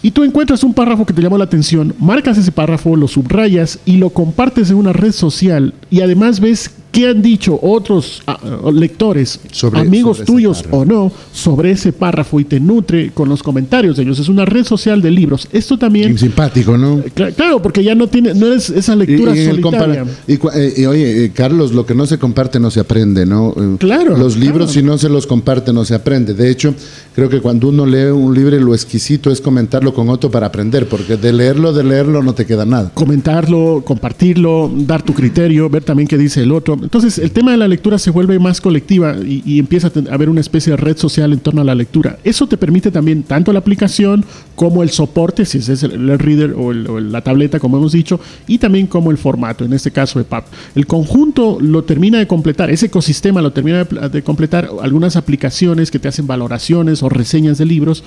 Y 0.00 0.12
tú 0.12 0.22
encuentras 0.22 0.62
un 0.62 0.74
párrafo 0.74 1.04
que 1.04 1.12
te 1.12 1.20
llamó 1.20 1.36
la 1.38 1.44
atención, 1.44 1.92
marcas 1.98 2.38
ese 2.38 2.52
párrafo, 2.52 2.94
lo 2.94 3.08
subrayas 3.08 3.80
y 3.84 3.96
lo 3.96 4.10
compartes 4.10 4.70
en 4.70 4.76
una 4.76 4.92
red 4.92 5.10
social 5.12 5.74
y 5.90 6.02
además 6.02 6.38
ves 6.38 6.70
qué 6.98 7.06
han 7.08 7.22
dicho 7.22 7.56
otros 7.62 8.22
ah, 8.26 8.40
lectores, 8.72 9.38
Sobre- 9.52 9.80
amigos 9.82 10.16
sobre 10.16 10.26
tuyos 10.26 10.64
o 10.72 10.84
no, 10.84 11.12
sobre 11.32 11.70
ese 11.70 11.92
párrafo 11.92 12.40
y 12.40 12.44
te 12.44 12.58
nutre 12.58 13.12
con 13.12 13.28
los 13.28 13.40
comentarios 13.40 13.96
de 13.96 14.02
ellos. 14.02 14.18
Es 14.18 14.28
una 14.28 14.44
red 14.44 14.64
social 14.64 15.00
de 15.00 15.12
libros. 15.12 15.46
Esto 15.52 15.78
también... 15.78 16.18
Simpático, 16.18 16.76
¿no? 16.76 16.98
Cla- 17.14 17.32
Claro, 17.34 17.62
porque 17.62 17.84
ya 17.84 17.94
no 17.94 18.08
tiene, 18.08 18.34
no 18.34 18.52
es 18.52 18.68
esa 18.70 18.96
lectura 18.96 19.36
Y- 19.36 19.40
y 19.42 19.44
solitaria. 19.46 20.04
y 20.26 20.32
eh, 20.34 20.74
y 20.76 20.84
oye, 20.86 21.24
eh, 21.26 21.30
Carlos, 21.32 21.70
lo 21.72 21.86
que 21.86 21.94
no 21.94 22.04
se 22.04 22.18
comparte 22.18 22.58
no 22.58 22.70
se 22.72 22.80
aprende, 22.80 23.24
¿no? 23.26 23.50
Eh, 23.56 23.76
Claro, 23.78 24.16
Los 24.16 24.36
libros, 24.36 24.72
claro. 24.72 24.72
si 24.72 24.82
no 24.82 24.98
se 24.98 25.08
los 25.08 25.26
comparte, 25.28 25.72
no 25.72 25.84
se 25.84 25.94
aprende. 25.94 26.34
De 26.34 26.50
hecho, 26.50 26.74
creo 27.14 27.28
que 27.28 27.40
cuando 27.40 27.68
uno 27.68 27.86
lee 27.86 28.06
un 28.10 28.34
libro, 28.34 28.58
lo 28.58 28.74
exquisito 28.74 29.30
es 29.30 29.40
comentarlo 29.40 29.94
con 29.94 30.08
otro 30.08 30.32
para 30.32 30.46
aprender, 30.46 30.88
porque 30.88 31.16
de 31.16 31.32
leerlo, 31.32 31.72
de 31.72 31.84
leerlo, 31.84 32.24
no 32.24 32.32
te 32.34 32.44
queda 32.44 32.64
nada. 32.64 32.90
comentarlo, 32.92 33.82
compartirlo, 33.84 34.68
dar 34.74 35.02
tu 35.02 35.14
criterio, 35.14 35.68
ver 35.70 35.84
también 35.84 36.08
qué 36.08 36.18
dice 36.18 36.42
el 36.42 36.50
otro. 36.50 36.76
Entonces, 36.88 37.18
el 37.18 37.32
tema 37.32 37.50
de 37.50 37.58
la 37.58 37.68
lectura 37.68 37.98
se 37.98 38.10
vuelve 38.10 38.38
más 38.38 38.62
colectiva 38.62 39.14
y, 39.22 39.42
y 39.44 39.58
empieza 39.58 39.88
a 40.10 40.14
haber 40.14 40.30
una 40.30 40.40
especie 40.40 40.70
de 40.70 40.78
red 40.78 40.96
social 40.96 41.34
en 41.34 41.38
torno 41.38 41.60
a 41.60 41.64
la 41.64 41.74
lectura. 41.74 42.18
Eso 42.24 42.46
te 42.46 42.56
permite 42.56 42.90
también 42.90 43.24
tanto 43.24 43.52
la 43.52 43.58
aplicación 43.58 44.24
como 44.54 44.82
el 44.82 44.88
soporte, 44.88 45.44
si 45.44 45.58
es 45.58 45.82
el, 45.82 46.18
reader 46.18 46.54
o, 46.56 46.70
el- 46.72 46.88
o 46.88 46.98
la 46.98 47.20
tableta, 47.20 47.60
como 47.60 47.76
hemos 47.76 47.92
dicho, 47.92 48.18
y 48.46 48.56
también 48.56 48.86
como 48.86 49.10
el 49.10 49.18
formato, 49.18 49.66
en 49.66 49.74
este 49.74 49.90
caso 49.90 50.18
EPUB. 50.18 50.44
El 50.76 50.86
conjunto 50.86 51.58
lo 51.60 51.84
termina 51.84 52.16
de 52.20 52.26
completar, 52.26 52.70
ese 52.70 52.86
ecosistema 52.86 53.42
lo 53.42 53.52
termina 53.52 53.84
de 53.84 54.22
completar 54.22 54.70
algunas 54.80 55.16
aplicaciones 55.16 55.90
que 55.90 55.98
te 55.98 56.08
hacen 56.08 56.26
valoraciones 56.26 57.02
o 57.02 57.10
reseñas 57.10 57.58
de 57.58 57.66
libros 57.66 58.02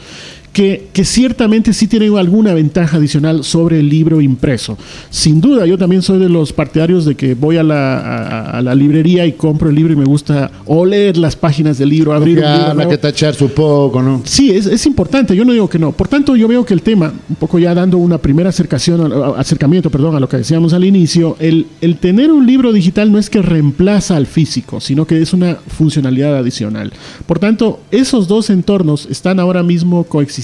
que, 0.54 0.88
que 0.94 1.06
ciertamente 1.06 1.74
sí 1.74 1.88
tienen 1.88 2.18
alguna 2.18 2.54
ventaja 2.54 2.98
adicional 2.98 3.44
sobre 3.44 3.80
el 3.80 3.90
libro 3.90 4.22
impreso. 4.22 4.78
Sin 5.10 5.40
duda, 5.40 5.66
yo 5.66 5.78
también 5.78 6.02
soy 6.02 6.20
de 6.20 6.30
los 6.30 6.52
partidarios 6.54 7.06
de 7.06 7.16
que 7.16 7.36
voy 7.36 7.58
a 7.58 7.64
la, 7.64 7.98
a, 8.00 8.58
a 8.58 8.62
la 8.62 8.76
librería 8.76 9.26
y 9.26 9.34
compro 9.34 9.70
el 9.70 9.76
libro 9.76 9.94
y 9.94 9.96
me 9.96 10.06
gusta 10.06 10.52
o 10.66 10.86
leer 10.86 11.18
las 11.18 11.36
páginas 11.36 11.78
del 11.78 11.90
libro, 11.90 12.14
abrir 12.14 12.40
un 12.40 12.52
libro 12.52 12.74
nuevo. 12.74 12.90
que 12.90 12.98
tachar 12.98 13.34
su 13.36 13.50
poco, 13.50 14.02
¿no? 14.02 14.22
Sí, 14.26 14.52
es, 14.52 14.66
es 14.66 14.86
importante, 14.86 15.36
yo 15.36 15.46
no 15.46 15.54
digo 15.54 15.70
que 15.70 15.80
no. 15.80 15.92
Por 15.92 16.08
tanto, 16.08 16.36
yo 16.36 16.48
veo 16.48 16.66
que 16.66 16.74
el 16.74 16.82
tema, 16.82 17.14
un 17.30 17.36
poco 17.36 17.60
ya 17.60 17.74
dando 17.74 17.98
una 17.98 18.18
primera 18.18 18.50
acercación, 18.50 19.12
acercamiento 19.38 19.90
perdón, 19.90 20.16
a 20.16 20.20
lo 20.20 20.28
que 20.28 20.38
decíamos 20.38 20.74
al 20.74 20.84
inicio, 20.84 21.38
el, 21.40 21.68
el 21.82 21.98
tener 21.98 22.32
un 22.32 22.46
libro 22.46 22.74
digital 22.74 23.12
no 23.12 23.18
es 23.20 23.30
que 23.30 23.42
reemplaza 23.42 24.18
al 24.18 24.26
físico, 24.26 24.80
sino 24.80 25.06
que 25.06 25.22
es 25.22 25.34
una 25.34 25.56
funcionalidad 25.68 26.36
adicional. 26.38 26.92
Por 27.26 27.40
tanto, 27.40 27.80
esos 27.92 28.28
dos 28.28 28.50
entornos 28.50 29.08
están 29.10 29.40
ahora 29.40 29.64
mismo 29.64 30.04
coexistiendo, 30.04 30.41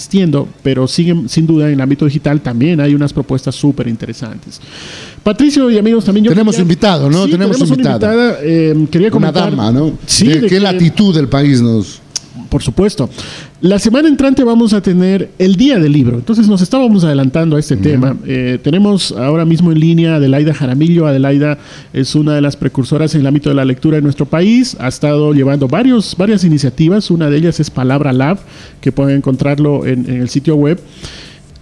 pero 0.64 0.88
siguen 0.88 1.28
sin 1.30 1.46
duda 1.48 1.68
en 1.68 1.74
el 1.74 1.82
ámbito 1.82 2.06
digital 2.06 2.42
también 2.42 2.80
hay 2.80 2.94
unas 2.94 3.12
propuestas 3.14 3.56
súper 3.56 3.88
interesantes. 3.88 4.60
Patricio 5.24 5.70
y 5.72 5.78
amigos, 5.78 6.06
también 6.06 6.26
yo 6.26 6.32
Tenemos 6.32 6.56
quería- 6.56 6.62
invitado, 6.64 7.10
¿no? 7.10 7.26
Sí, 7.26 7.32
Tenemos 7.32 7.60
una 7.60 7.70
invitada. 7.74 8.38
eh, 8.42 8.88
quería 8.92 9.08
Una 9.08 9.12
comentar... 9.14 9.50
dama, 9.52 9.72
¿no? 9.72 9.98
Sí, 10.06 10.28
¿De, 10.28 10.36
de 10.36 10.42
qué 10.42 10.48
que- 10.48 10.60
latitud 10.60 11.14
del 11.16 11.28
país 11.28 11.62
nos...? 11.62 12.02
Por 12.48 12.64
supuesto. 12.64 13.10
La 13.62 13.80
semana 13.80 14.08
entrante 14.08 14.44
vamos 14.44 14.74
a 14.74 14.82
tener 14.82 15.30
el 15.40 15.56
Día 15.56 15.80
del 15.80 15.92
Libro. 15.92 16.18
Entonces 16.18 16.48
nos 16.48 16.62
estábamos 16.62 17.04
adelantando 17.04 17.56
a 17.56 17.60
este 17.60 17.76
tema. 17.76 18.16
Eh, 18.26 18.60
tenemos 18.62 19.12
ahora 19.12 19.46
mismo 19.46 19.72
en 19.72 19.80
línea 19.80 20.14
a 20.14 20.16
Adelaida 20.18 20.54
Jaramillo. 20.54 21.08
Adelaida 21.08 21.58
es 21.94 22.14
una 22.16 22.36
de 22.36 22.42
las 22.42 22.56
precursoras 22.56 23.16
en 23.16 23.22
el 23.22 23.28
ámbito 23.28 23.50
de 23.50 23.56
la 23.56 23.66
lectura 23.66 23.98
en 23.98 24.04
nuestro 24.04 24.26
país. 24.26 24.78
Ha 24.80 24.88
estado 24.88 25.34
llevando 25.34 25.68
varios, 25.68 26.16
varias 26.18 26.44
iniciativas. 26.44 27.10
Una 27.10 27.30
de 27.30 27.38
ellas 27.38 27.60
es 27.60 27.70
Palabra 27.70 28.14
Lab, 28.14 28.40
que 28.80 28.92
pueden 28.92 29.18
encontrarlo 29.18 29.86
en, 29.86 30.10
en 30.10 30.22
el 30.22 30.30
sitio 30.30 30.56
web. 30.56 30.80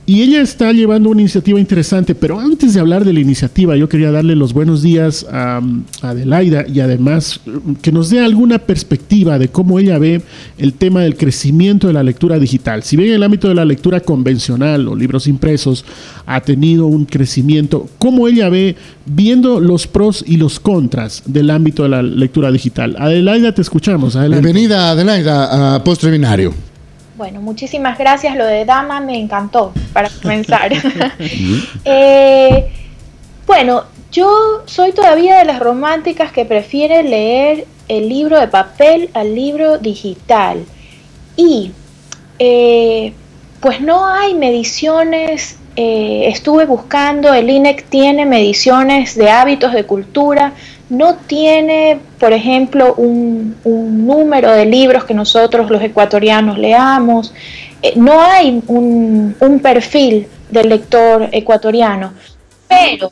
Y 0.08 0.22
ella 0.22 0.42
está 0.42 0.72
llevando 0.72 1.10
una 1.10 1.22
iniciativa 1.22 1.60
interesante, 1.60 2.14
pero 2.14 2.40
antes 2.40 2.76
de 2.76 2.80
hablar 2.80 3.04
de 3.06 3.12
la 3.12 3.20
iniciativa, 3.20 3.76
yo 3.76 3.90
quería 3.90 4.12
darle 4.12 4.36
los 4.36 4.54
buenos 4.54 4.84
días 4.84 5.26
a, 5.32 5.62
Adelaida 6.04 6.66
y 6.68 6.80
además 6.80 7.40
que 7.82 7.92
nos 7.92 8.12
dé 8.12 8.20
alguna 8.20 8.60
perspectiva 8.60 9.40
de 9.40 9.48
cómo 9.48 9.80
ella 9.80 9.98
ve 9.98 10.22
el 10.60 10.74
tema 10.74 11.02
del 11.02 11.18
crecimiento 11.18 11.88
de 11.88 11.94
la 11.94 12.04
lectura 12.04 12.38
digital. 12.38 12.84
Si 12.84 12.96
bien 12.96 13.14
el 13.14 13.24
ámbito 13.24 13.48
de 13.48 13.56
la 13.56 13.66
lectura 13.66 14.00
convencional 14.00 14.88
o 14.88 14.96
libros 14.96 15.26
impresos 15.26 15.84
ha 16.28 16.40
tenido 16.42 16.86
un 16.86 17.06
crecimiento, 17.06 17.88
¿cómo 17.98 18.28
ella 18.28 18.48
ve 18.50 18.76
viendo 19.08 19.60
los 19.60 19.88
pros 19.88 20.24
y 20.28 20.38
los 20.38 20.60
contras 20.60 21.24
del 21.26 21.50
ámbito 21.50 21.82
de 21.82 21.90
la 21.90 22.04
lectura 22.04 22.52
digital? 22.52 22.96
Adelaida, 23.00 23.56
te 23.56 23.64
escuchamos. 23.64 24.16
Bienvenida, 24.16 24.92
Adelaida, 24.92 25.76
a 25.76 25.84
Postre 25.84 26.12
Binario. 26.12 26.75
Bueno, 27.18 27.40
muchísimas 27.42 27.98
gracias. 27.98 28.36
Lo 28.36 28.46
de 28.46 28.66
Dama 28.66 29.00
me 29.00 29.18
encantó, 29.18 29.74
para 29.94 30.10
comenzar. 30.22 30.72
Eh, 31.86 32.72
bueno, 33.46 33.84
yo 34.12 34.64
soy 34.66 34.92
todavía 34.92 35.38
de 35.38 35.46
las 35.46 35.60
románticas 35.60 36.32
que 36.32 36.46
prefiere 36.46 37.04
leer 37.04 37.68
el 37.88 38.10
libro 38.10 38.40
de 38.40 38.48
papel 38.48 39.10
al 39.14 39.36
libro 39.36 39.78
digital. 39.78 40.66
Y 41.38 41.72
eh, 42.40 43.14
pues 43.60 43.82
no 43.82 44.08
hay 44.08 44.34
mediciones, 44.34 45.58
eh, 45.76 46.28
estuve 46.28 46.66
buscando, 46.66 47.34
el 47.34 47.50
INEC 47.50 47.86
tiene 47.88 48.26
mediciones 48.26 49.16
de 49.16 49.30
hábitos 49.30 49.74
de 49.74 49.86
cultura, 49.86 50.54
no 50.90 51.16
tiene, 51.16 52.00
por 52.20 52.34
ejemplo, 52.34 52.94
un, 52.96 53.56
número 53.64 54.52
de 54.52 54.66
libros 54.66 55.04
que 55.04 55.14
nosotros 55.14 55.70
los 55.70 55.82
ecuatorianos 55.82 56.58
leamos, 56.58 57.34
eh, 57.82 57.94
no 57.96 58.22
hay 58.22 58.62
un, 58.68 59.60
perfil 59.62 60.28
del 60.50 60.70
lector 60.70 61.30
ecuatoriano, 61.32 62.14
pero, 62.68 63.12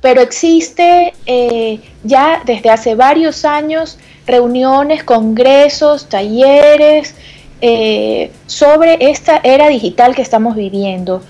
pero 0.00 0.20
existe 0.20 1.14
eh, 1.26 1.80
ya 2.04 2.42
desde 2.44 2.70
hace 2.70 2.94
varios 2.94 3.44
años 3.44 3.98
reuniones, 4.26 5.02
congresos, 5.02 6.08
talleres 6.08 7.14
eh, 7.62 8.30
sobre 8.46 9.10
esta 9.10 9.40
era 9.42 9.68
digital 9.68 10.14
que 10.14 10.22
estamos 10.22 10.56
viviendo, 10.56 11.22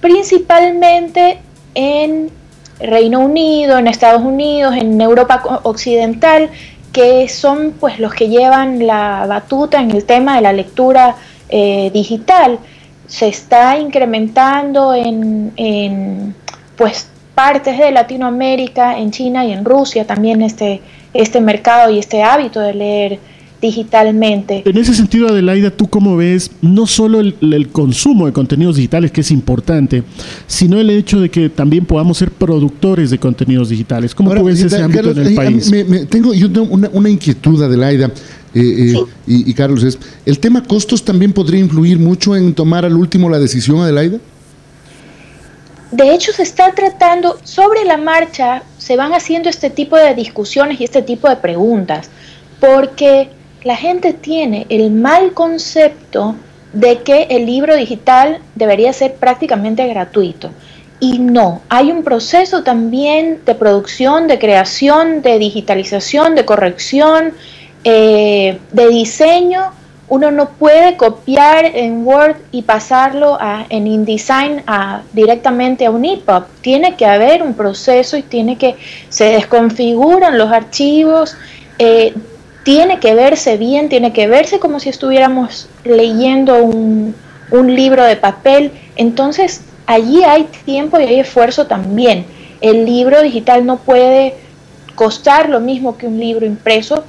principalmente 0.00 1.38
en 1.74 2.30
Reino 2.80 3.20
Unido, 3.20 3.78
en 3.78 3.86
Estados 3.86 4.22
Unidos, 4.22 4.74
en 4.76 5.00
Europa 5.00 5.60
Occidental, 5.62 6.50
que 6.92 7.28
son 7.28 7.74
pues 7.78 7.98
los 7.98 8.14
que 8.14 8.28
llevan 8.28 8.86
la 8.86 9.26
batuta 9.26 9.80
en 9.80 9.90
el 9.90 10.04
tema 10.04 10.36
de 10.36 10.42
la 10.42 10.52
lectura 10.52 11.16
eh, 11.48 11.90
digital. 11.92 12.58
Se 13.06 13.28
está 13.28 13.78
incrementando 13.78 14.94
en, 14.94 15.52
en, 15.56 16.34
pues 16.76 17.08
partes 17.34 17.78
de 17.78 17.90
Latinoamérica, 17.90 18.98
en 18.98 19.10
China 19.10 19.44
y 19.44 19.52
en 19.52 19.64
Rusia 19.64 20.06
también 20.06 20.42
este, 20.42 20.80
este 21.12 21.40
mercado 21.40 21.90
y 21.90 21.98
este 21.98 22.22
hábito 22.22 22.60
de 22.60 22.74
leer 22.74 23.18
digitalmente. 23.64 24.62
En 24.64 24.76
ese 24.76 24.94
sentido, 24.94 25.28
Adelaida, 25.28 25.70
¿tú 25.70 25.88
cómo 25.88 26.16
ves 26.16 26.50
no 26.60 26.86
solo 26.86 27.20
el, 27.20 27.68
consumo 27.72 28.26
de 28.26 28.32
contenidos 28.32 28.76
digitales, 28.76 29.10
que 29.10 29.22
es 29.22 29.30
importante, 29.30 30.02
sino 30.46 30.78
el 30.78 30.90
hecho 30.90 31.20
de 31.20 31.30
que 31.30 31.48
también 31.48 31.86
podamos 31.86 32.18
ser 32.18 32.30
productores 32.30 33.10
de 33.10 33.18
contenidos 33.18 33.70
digitales? 33.70 34.14
¿Cómo 34.14 34.34
tú 34.34 34.44
ves 34.44 34.60
ese 34.60 34.82
ámbito 34.82 35.10
en 35.10 35.18
el 35.18 35.32
eh, 35.32 35.34
país? 35.34 35.70
tengo 36.10 36.34
yo 36.34 36.50
tengo 36.50 36.66
una, 36.74 37.08
inquietud, 37.08 37.62
Adelaida. 37.62 38.10
Eh, 38.54 38.92
eh, 38.94 39.04
y, 39.26 39.50
y, 39.50 39.54
Carlos, 39.54 39.82
es, 39.82 39.98
¿el 40.24 40.38
tema 40.38 40.62
costos 40.62 41.02
también 41.02 41.32
podría 41.32 41.58
influir 41.58 41.98
mucho 41.98 42.36
en 42.36 42.54
tomar 42.54 42.84
al 42.84 42.94
último 42.94 43.28
la 43.28 43.38
decisión, 43.38 43.80
Adelaida? 43.80 44.18
De 45.90 46.14
hecho, 46.14 46.32
se 46.32 46.42
está 46.42 46.72
tratando 46.72 47.38
sobre 47.44 47.84
la 47.84 47.96
marcha, 47.96 48.62
se 48.78 48.96
van 48.96 49.12
haciendo 49.12 49.48
este 49.48 49.70
tipo 49.70 49.96
de 49.96 50.14
discusiones 50.14 50.80
y 50.80 50.84
este 50.84 51.02
tipo 51.02 51.28
de 51.28 51.36
preguntas, 51.36 52.10
porque 52.60 53.30
la 53.64 53.76
gente 53.76 54.12
tiene 54.12 54.66
el 54.68 54.90
mal 54.90 55.32
concepto 55.32 56.36
de 56.72 56.98
que 56.98 57.28
el 57.30 57.46
libro 57.46 57.74
digital 57.74 58.40
debería 58.54 58.92
ser 58.92 59.14
prácticamente 59.14 59.86
gratuito. 59.86 60.50
Y 61.00 61.18
no, 61.18 61.62
hay 61.68 61.90
un 61.90 62.02
proceso 62.02 62.62
también 62.62 63.40
de 63.44 63.54
producción, 63.54 64.26
de 64.28 64.38
creación, 64.38 65.22
de 65.22 65.38
digitalización, 65.38 66.34
de 66.34 66.44
corrección, 66.44 67.32
eh, 67.84 68.58
de 68.72 68.88
diseño. 68.88 69.72
Uno 70.08 70.30
no 70.30 70.50
puede 70.50 70.96
copiar 70.96 71.64
en 71.64 72.06
Word 72.06 72.36
y 72.52 72.62
pasarlo 72.62 73.38
a, 73.40 73.66
en 73.70 73.86
InDesign 73.86 74.62
a, 74.66 75.02
directamente 75.12 75.86
a 75.86 75.90
un 75.90 76.04
EPUB. 76.04 76.44
Tiene 76.60 76.96
que 76.96 77.06
haber 77.06 77.42
un 77.42 77.54
proceso 77.54 78.16
y 78.16 78.22
tiene 78.22 78.56
que 78.56 78.76
se 79.08 79.24
desconfiguran 79.24 80.36
los 80.36 80.50
archivos. 80.52 81.36
Eh, 81.78 82.14
tiene 82.64 82.98
que 82.98 83.14
verse 83.14 83.56
bien, 83.56 83.88
tiene 83.88 84.12
que 84.12 84.26
verse 84.26 84.58
como 84.58 84.80
si 84.80 84.88
estuviéramos 84.88 85.68
leyendo 85.84 86.64
un, 86.64 87.14
libro 87.52 88.02
de 88.02 88.16
papel. 88.16 88.72
Entonces, 88.96 89.60
allí 89.86 90.24
hay 90.24 90.48
tiempo 90.64 90.98
y 90.98 91.04
hay 91.04 91.20
esfuerzo 91.20 91.66
también. 91.66 92.26
El 92.60 92.84
libro 92.84 93.22
digital 93.22 93.64
no 93.64 93.76
puede 93.76 94.34
costar 94.96 95.48
lo 95.48 95.60
mismo 95.60 95.96
que 95.96 96.08
un 96.08 96.18
libro 96.18 96.46
impreso, 96.46 97.04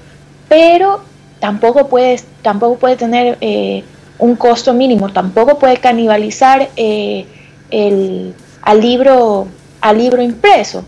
pero 0.47 1.01
tampoco 1.39 1.87
puede, 1.87 2.21
tampoco 2.43 2.77
puede 2.77 2.95
tener 2.95 3.37
eh, 3.41 3.83
un 4.19 4.35
costo 4.35 4.73
mínimo, 4.73 5.11
tampoco 5.11 5.57
puede 5.57 5.77
canibalizar 5.77 6.69
eh, 6.75 7.25
el, 7.71 8.35
al, 8.61 8.81
libro, 8.81 9.47
al 9.81 9.97
libro 9.97 10.21
impreso 10.21 10.83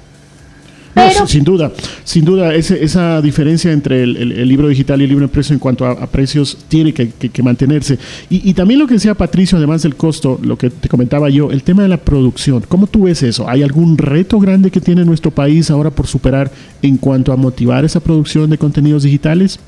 sin 1.25 1.43
duda, 1.43 1.71
sin 2.03 2.25
duda, 2.25 2.53
esa 2.53 3.21
diferencia 3.21 3.71
entre 3.71 4.03
el, 4.03 4.47
libro 4.47 4.67
digital 4.67 5.01
y 5.01 5.03
el 5.03 5.09
libro 5.09 5.25
impreso 5.25 5.53
en 5.53 5.59
cuanto 5.59 5.85
a, 5.85 6.07
precios 6.07 6.57
tiene 6.67 6.93
que, 6.93 7.43
mantenerse. 7.43 7.97
Y, 8.29 8.53
también 8.53 8.79
lo 8.79 8.87
que 8.87 8.95
decía 8.95 9.13
Patricio, 9.13 9.57
además 9.57 9.83
del 9.83 9.95
costo, 9.95 10.39
lo 10.41 10.57
que 10.57 10.69
te 10.69 10.89
comentaba 10.89 11.29
yo, 11.29 11.51
el 11.51 11.63
tema 11.63 11.83
de 11.83 11.89
la 11.89 11.97
producción. 11.97 12.63
¿Cómo 12.67 12.87
tú 12.87 13.03
ves 13.03 13.23
eso? 13.23 13.49
¿Hay 13.49 13.63
algún 13.63 13.97
reto 13.97 14.39
grande 14.39 14.71
que 14.71 14.81
tiene 14.81 15.05
nuestro 15.05 15.31
país 15.31 15.69
ahora 15.69 15.91
por 15.91 16.07
superar 16.07 16.51
en 16.81 16.97
cuanto 16.97 17.31
a 17.31 17.35
motivar 17.35 17.85
esa 17.85 17.99
producción 17.99 18.49
de 18.49 18.57
contenidos 18.57 19.03
digitales? 19.03 19.59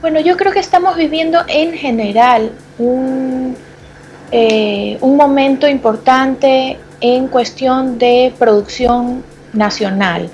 Bueno, 0.00 0.20
yo 0.20 0.36
creo 0.36 0.52
que 0.52 0.60
estamos 0.60 0.96
viviendo 0.96 1.38
en 1.48 1.72
general 1.74 2.52
un, 2.78 3.54
eh, 4.32 4.96
un 5.00 5.16
momento 5.16 5.68
importante 5.68 6.78
en 7.00 7.28
cuestión 7.28 7.98
de 7.98 8.32
producción 8.38 9.22
nacional. 9.52 10.30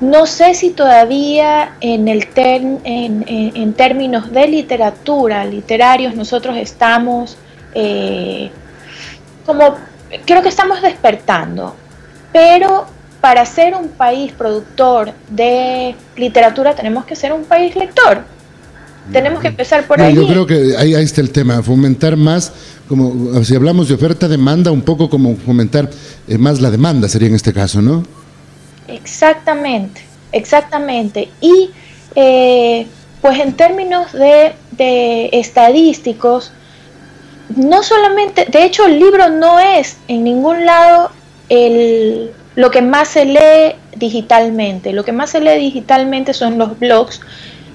No 0.00 0.26
sé 0.26 0.54
si 0.54 0.70
todavía 0.70 1.76
en, 1.80 2.08
el 2.08 2.28
en, 2.34 3.72
términos 3.74 4.32
de 4.32 4.48
literatura, 4.48 5.44
literarios, 5.44 6.14
nosotros 6.14 6.56
estamos 6.56 7.36
eh, 7.74 8.50
como, 9.46 9.76
creo 10.24 10.42
que 10.42 10.48
estamos 10.48 10.82
despertando, 10.82 11.74
pero 12.32 12.86
para 13.20 13.46
ser 13.46 13.74
un 13.74 13.88
país 13.88 14.32
productor 14.32 15.12
de 15.28 15.94
literatura 16.16 16.74
tenemos 16.74 17.04
que 17.04 17.16
ser 17.16 17.32
un 17.32 17.44
país 17.44 17.74
lector. 17.76 18.24
Tenemos 19.12 19.40
que 19.40 19.48
empezar 19.48 19.86
por 19.86 20.00
ahí. 20.00 20.14
Yo 20.14 20.26
creo 20.26 20.46
que 20.46 20.76
ahí, 20.76 20.94
está 20.94 21.20
el 21.20 21.30
tema, 21.30 21.62
fomentar 21.62 22.16
más, 22.16 22.52
como 22.88 23.44
si 23.44 23.54
hablamos 23.54 23.88
de 23.88 23.94
oferta-demanda, 23.94 24.70
un 24.70 24.82
poco 24.82 25.10
como 25.10 25.36
fomentar 25.36 25.90
eh, 26.26 26.38
más 26.38 26.60
la 26.60 26.70
demanda 26.70 27.08
sería 27.08 27.28
en 27.28 27.34
este 27.34 27.52
caso, 27.52 27.82
¿no? 27.82 28.04
Exactamente, 28.88 30.02
exactamente. 30.32 31.28
Y 31.40 31.70
eh, 32.14 32.86
pues 33.20 33.38
en 33.40 33.52
términos 33.54 34.12
de, 34.12 34.52
de 34.72 35.30
estadísticos, 35.32 36.52
no 37.56 37.82
solamente, 37.82 38.46
de 38.46 38.64
hecho 38.64 38.86
el 38.86 38.98
libro 38.98 39.28
no 39.28 39.60
es 39.60 39.98
en 40.08 40.24
ningún 40.24 40.64
lado 40.64 41.10
el, 41.48 42.30
lo 42.54 42.70
que 42.70 42.82
más 42.82 43.08
se 43.08 43.24
lee 43.24 43.76
digitalmente. 43.96 44.92
Lo 44.92 45.04
que 45.04 45.12
más 45.12 45.30
se 45.30 45.40
lee 45.40 45.58
digitalmente 45.58 46.32
son 46.32 46.58
los 46.58 46.78
blogs 46.78 47.20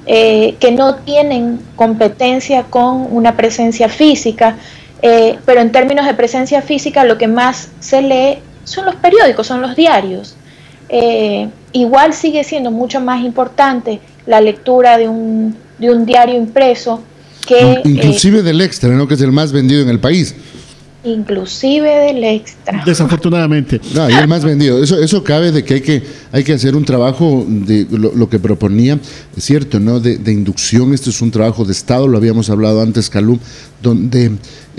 eh, 0.06 0.56
que 0.60 0.72
no 0.72 0.96
tienen 0.96 1.60
competencia 1.76 2.64
con 2.64 3.08
una 3.12 3.36
presencia 3.36 3.90
física, 3.90 4.58
eh, 5.02 5.38
pero 5.46 5.62
en 5.62 5.72
términos 5.72 6.06
de 6.06 6.14
presencia 6.14 6.62
física 6.62 7.04
lo 7.04 7.18
que 7.18 7.28
más 7.28 7.70
se 7.80 8.02
lee 8.02 8.40
son 8.64 8.86
los 8.86 8.96
periódicos, 8.96 9.48
son 9.48 9.62
los 9.62 9.76
diarios. 9.76 10.36
Eh, 10.90 11.50
igual 11.74 12.14
sigue 12.14 12.44
siendo 12.44 12.72
mucho 12.72 13.00
más 13.00 13.24
importante 13.24 14.00
la 14.26 14.42
lectura 14.42 14.98
de 14.98 15.08
un, 15.08 15.56
de 15.78 15.92
un 15.92 16.06
diario 16.06 16.36
impreso 16.36 17.02
que... 17.46 17.82
Inclusive 17.84 18.42
del 18.42 18.62
extra, 18.62 18.90
¿no? 18.90 19.08
que 19.08 19.14
es 19.14 19.22
el 19.22 19.32
más 19.32 19.52
vendido 19.52 19.82
en 19.82 19.90
el 19.90 20.00
país 20.00 20.36
inclusive 21.04 21.90
del 21.90 22.24
extra. 22.24 22.84
Desafortunadamente. 22.86 23.80
No, 23.94 24.10
y 24.10 24.14
el 24.14 24.28
más 24.28 24.44
vendido. 24.44 24.84
Eso, 24.84 25.02
eso 25.02 25.24
cabe 25.24 25.52
de 25.52 25.64
que 25.64 25.76
hay 25.76 25.82
que, 25.82 26.04
hay 26.32 26.44
que 26.44 26.54
hacer 26.54 26.76
un 26.76 26.86
trabajo 26.86 27.46
de 27.48 27.88
lo, 27.90 28.30
que 28.30 28.40
proponía, 28.40 29.00
es 29.36 29.44
cierto, 29.44 29.80
¿no? 29.80 30.00
De, 30.00 30.32
inducción. 30.32 30.94
Este 30.94 31.10
es 31.10 31.22
un 31.22 31.32
trabajo 31.32 31.66
de 31.66 31.72
Estado, 31.72 32.08
lo 32.08 32.18
habíamos 32.18 32.50
hablado 32.50 32.82
antes, 32.82 33.10
Calum, 33.10 33.40
donde 33.82 34.32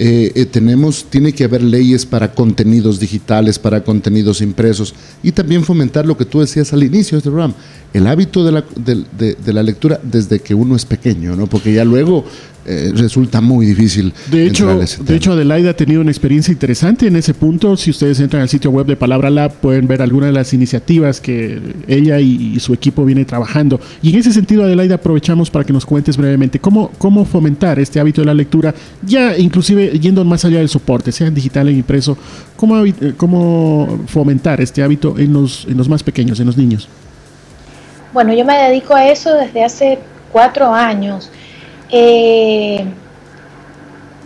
eh, 0.02 0.32
eh, 0.34 0.46
tenemos, 0.46 1.04
tiene 1.10 1.34
que 1.34 1.44
haber 1.44 1.62
leyes 1.62 2.06
para 2.06 2.32
contenidos 2.32 2.98
digitales, 2.98 3.58
para 3.58 3.84
contenidos 3.84 4.40
impresos 4.40 4.94
y 5.22 5.30
también 5.30 5.62
fomentar 5.62 6.06
lo 6.06 6.16
que 6.16 6.24
tú 6.24 6.40
decías 6.40 6.72
al 6.72 6.82
inicio 6.82 7.16
de 7.16 7.18
este 7.18 7.28
programa, 7.28 7.52
el 7.92 8.06
hábito 8.06 8.42
de 8.42 8.50
la, 8.50 8.64
de 8.76 9.52
la 9.52 9.62
lectura 9.62 10.00
desde 10.02 10.40
que 10.40 10.54
uno 10.54 10.74
es 10.74 10.86
pequeño, 10.86 11.36
¿no? 11.36 11.46
Porque 11.48 11.74
ya 11.74 11.84
luego 11.84 12.24
eh, 12.66 12.92
resulta 12.94 13.40
muy 13.40 13.64
difícil. 13.64 14.12
De 14.30 14.46
hecho, 14.46 14.78
de 14.78 15.16
hecho, 15.16 15.32
Adelaida 15.32 15.70
ha 15.70 15.76
tenido 15.76 16.02
una 16.02 16.10
experiencia 16.10 16.52
interesante 16.52 17.06
en 17.06 17.16
ese 17.16 17.32
punto. 17.32 17.74
Si 17.74 17.90
ustedes 17.90 18.20
entran 18.20 18.42
al 18.42 18.50
sitio 18.50 18.70
web 18.70 18.86
de 18.86 18.96
Palabra 18.96 19.30
Lab, 19.30 19.54
pueden 19.54 19.86
ver 19.86 20.02
algunas 20.02 20.28
de 20.28 20.34
las 20.34 20.52
iniciativas 20.52 21.22
que 21.22 21.58
ella 21.88 22.20
y, 22.20 22.60
su 22.60 22.74
equipo 22.74 23.04
viene 23.06 23.24
trabajando. 23.24 23.80
Y 24.02 24.10
en 24.10 24.16
ese 24.16 24.32
sentido, 24.32 24.64
Adelaida, 24.64 24.96
aprovechamos 24.96 25.50
para 25.50 25.64
que 25.64 25.72
nos 25.72 25.86
cuentes 25.86 26.18
brevemente 26.18 26.58
cómo, 26.58 26.92
cómo 26.98 27.24
fomentar 27.24 27.78
este 27.78 27.98
hábito 27.98 28.20
de 28.20 28.26
la 28.26 28.34
lectura, 28.34 28.74
ya 29.06 29.38
inclusive 29.38 29.89
yendo 29.98 30.24
más 30.24 30.44
allá 30.44 30.58
del 30.58 30.68
soporte, 30.68 31.12
sea 31.12 31.26
en 31.26 31.34
digital 31.34 31.66
o 31.66 31.70
impreso, 31.70 32.16
cómo, 32.56 32.82
cómo 33.16 34.00
fomentar 34.06 34.60
este 34.60 34.82
hábito 34.82 35.18
en 35.18 35.32
los, 35.32 35.66
en 35.66 35.76
los 35.76 35.88
más 35.88 36.02
pequeños, 36.02 36.40
en 36.40 36.46
los 36.46 36.56
niños. 36.56 36.88
Bueno, 38.12 38.32
yo 38.34 38.44
me 38.44 38.56
dedico 38.56 38.94
a 38.94 39.06
eso 39.08 39.34
desde 39.34 39.64
hace 39.64 39.98
cuatro 40.32 40.72
años 40.72 41.30
eh, 41.90 42.84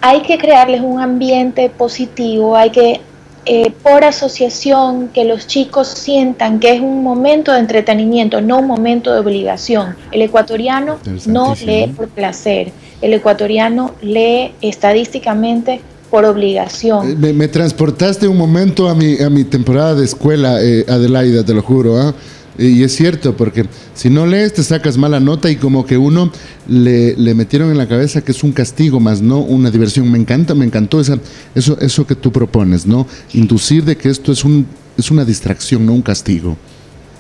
hay 0.00 0.20
que 0.20 0.36
crearles 0.36 0.82
un 0.82 1.00
ambiente 1.00 1.70
positivo, 1.70 2.56
hay 2.56 2.70
que, 2.70 3.00
eh, 3.46 3.70
por 3.82 4.04
asociación, 4.04 5.08
que 5.08 5.24
los 5.24 5.46
chicos 5.46 5.88
sientan 5.88 6.60
que 6.60 6.74
es 6.74 6.80
un 6.80 7.02
momento 7.02 7.52
de 7.52 7.60
entretenimiento, 7.60 8.42
no 8.42 8.58
un 8.58 8.66
momento 8.66 9.12
de 9.14 9.20
obligación. 9.20 9.96
El 10.12 10.22
ecuatoriano 10.22 10.98
no 11.26 11.54
lee 11.54 11.92
por 11.96 12.08
placer, 12.08 12.70
el 13.00 13.14
ecuatoriano 13.14 13.94
lee 14.02 14.52
estadísticamente 14.60 15.80
por 16.10 16.24
obligación. 16.24 17.24
Eh, 17.24 17.32
me, 17.32 17.48
transportaste 17.48 18.28
un 18.28 18.36
momento 18.36 18.88
a 18.88 18.94
mi, 18.94 19.20
a 19.20 19.30
mi 19.30 19.44
temporada 19.44 19.94
de 19.94 20.04
escuela, 20.04 20.56
Adelaida, 20.88 21.44
te 21.44 21.54
lo 21.54 21.62
juro. 21.62 22.00
¿ah? 22.00 22.14
Y 22.56 22.84
es 22.84 22.94
cierto, 22.94 23.36
porque 23.36 23.66
si 23.94 24.10
no 24.10 24.26
lees 24.26 24.54
te 24.54 24.62
sacas 24.62 24.96
mala 24.96 25.18
nota 25.18 25.50
y 25.50 25.56
como 25.56 25.84
que 25.84 25.98
uno 25.98 26.30
le, 26.68 27.16
metieron 27.34 27.70
en 27.70 27.78
la 27.78 27.88
cabeza 27.88 28.22
que 28.22 28.30
es 28.30 28.44
un 28.44 28.52
castigo 28.52 29.00
más 29.00 29.20
no 29.20 29.38
una 29.38 29.70
diversión. 29.70 30.10
Me 30.10 30.18
encanta, 30.18 30.54
me 30.54 30.64
encantó 30.64 31.00
esa, 31.00 31.18
eso, 31.54 31.76
eso 31.80 32.06
que 32.06 32.14
tú 32.14 32.30
propones, 32.30 32.86
¿no? 32.86 33.06
Inducir 33.32 33.84
de 33.84 33.96
que 33.96 34.08
esto 34.08 34.30
es, 34.30 34.44
un, 34.44 34.66
es 34.96 35.10
una 35.10 35.24
distracción, 35.24 35.84
no 35.84 35.92
un 35.92 36.02
castigo. 36.02 36.56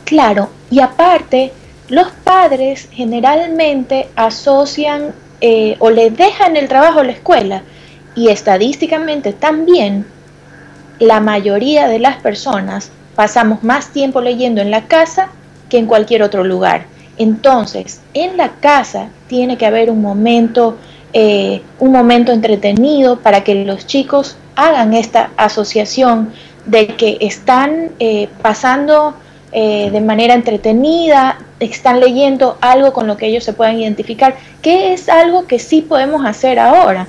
Claro, 0.04 0.50
y 0.70 0.80
aparte, 0.80 1.52
los 1.88 2.08
padres 2.22 2.88
generalmente 2.92 4.08
asocian 4.14 5.14
eh, 5.40 5.76
o 5.78 5.90
le 5.90 6.10
dejan 6.10 6.56
el 6.56 6.68
trabajo 6.68 7.00
a 7.00 7.04
la 7.04 7.12
escuela 7.12 7.62
y 8.14 8.28
estadísticamente 8.28 9.32
también 9.32 10.06
la 10.98 11.20
mayoría 11.20 11.88
de 11.88 11.98
las 11.98 12.16
personas 12.16 12.90
pasamos 13.14 13.62
más 13.62 13.88
tiempo 13.92 14.20
leyendo 14.20 14.60
en 14.60 14.70
la 14.70 14.86
casa 14.86 15.28
que 15.68 15.78
en 15.78 15.86
cualquier 15.86 16.22
otro 16.22 16.44
lugar. 16.44 16.86
Entonces, 17.16 18.00
en 18.12 18.36
la 18.36 18.50
casa 18.60 19.08
tiene 19.28 19.56
que 19.56 19.66
haber 19.66 19.90
un 19.90 20.02
momento, 20.02 20.76
eh, 21.12 21.62
un 21.78 21.92
momento 21.92 22.32
entretenido 22.32 23.20
para 23.20 23.44
que 23.44 23.64
los 23.64 23.86
chicos 23.86 24.36
hagan 24.56 24.94
esta 24.94 25.30
asociación 25.36 26.32
de 26.66 26.88
que 26.88 27.18
están 27.20 27.90
eh, 27.98 28.28
pasando 28.42 29.14
eh, 29.54 29.90
de 29.90 30.00
manera 30.00 30.34
entretenida, 30.34 31.38
están 31.60 32.00
leyendo 32.00 32.58
algo 32.60 32.92
con 32.92 33.06
lo 33.06 33.16
que 33.16 33.26
ellos 33.26 33.44
se 33.44 33.52
puedan 33.52 33.80
identificar, 33.80 34.34
que 34.60 34.92
es 34.92 35.08
algo 35.08 35.46
que 35.46 35.58
sí 35.58 35.80
podemos 35.80 36.26
hacer 36.26 36.58
ahora. 36.58 37.06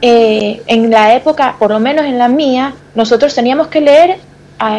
en 0.00 0.90
la 0.90 1.14
época, 1.14 1.56
por 1.58 1.70
lo 1.70 1.78
menos 1.78 2.06
en 2.06 2.18
la 2.18 2.28
mía, 2.28 2.74
nosotros 2.94 3.34
teníamos 3.34 3.68
que 3.68 3.80
leer 3.80 4.18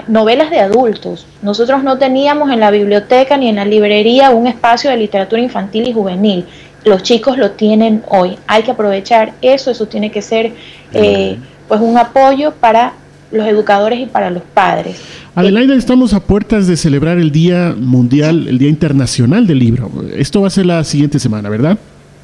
novelas 0.08 0.50
de 0.50 0.60
adultos. 0.60 1.26
Nosotros 1.42 1.84
no 1.84 1.98
teníamos 1.98 2.52
en 2.52 2.60
la 2.60 2.72
biblioteca 2.72 3.38
ni 3.38 3.50
en 3.50 3.58
la 3.58 3.66
librería 3.66 4.30
un 4.32 4.48
espacio 4.48 4.90
de 4.90 4.98
literatura 4.98 5.42
infantil 5.42 5.88
y 5.88 5.94
juvenil. 5.94 6.46
Los 6.86 7.04
chicos 7.04 7.38
lo 7.38 7.52
tienen 7.52 8.04
hoy. 8.10 8.38
Hay 8.48 8.64
que 8.64 8.72
aprovechar 8.72 9.34
eso. 9.42 9.72
Eso 9.72 9.88
tiene 9.88 10.12
que 10.12 10.22
ser 10.22 10.54
eh, 10.94 11.38
pues 11.68 11.82
un 11.82 11.98
apoyo 11.98 12.54
para 12.54 12.94
los 13.34 13.48
educadores 13.48 14.00
y 14.00 14.06
para 14.06 14.30
los 14.30 14.44
padres. 14.54 14.98
Adelaida, 15.36 15.76
estamos 15.76 16.14
a 16.14 16.20
puertas 16.20 16.68
de 16.68 16.78
celebrar 16.78 17.18
el 17.18 17.32
Día 17.32 17.76
Mundial, 17.78 18.48
el 18.48 18.60
Día 18.60 18.70
Internacional 18.70 19.48
del 19.48 19.60
Libro. 19.60 19.92
Esto 20.16 20.42
va 20.42 20.48
a 20.48 20.52
ser 20.52 20.68
la 20.68 20.84
siguiente 20.84 21.20
semana, 21.20 21.50
¿verdad? 21.50 21.78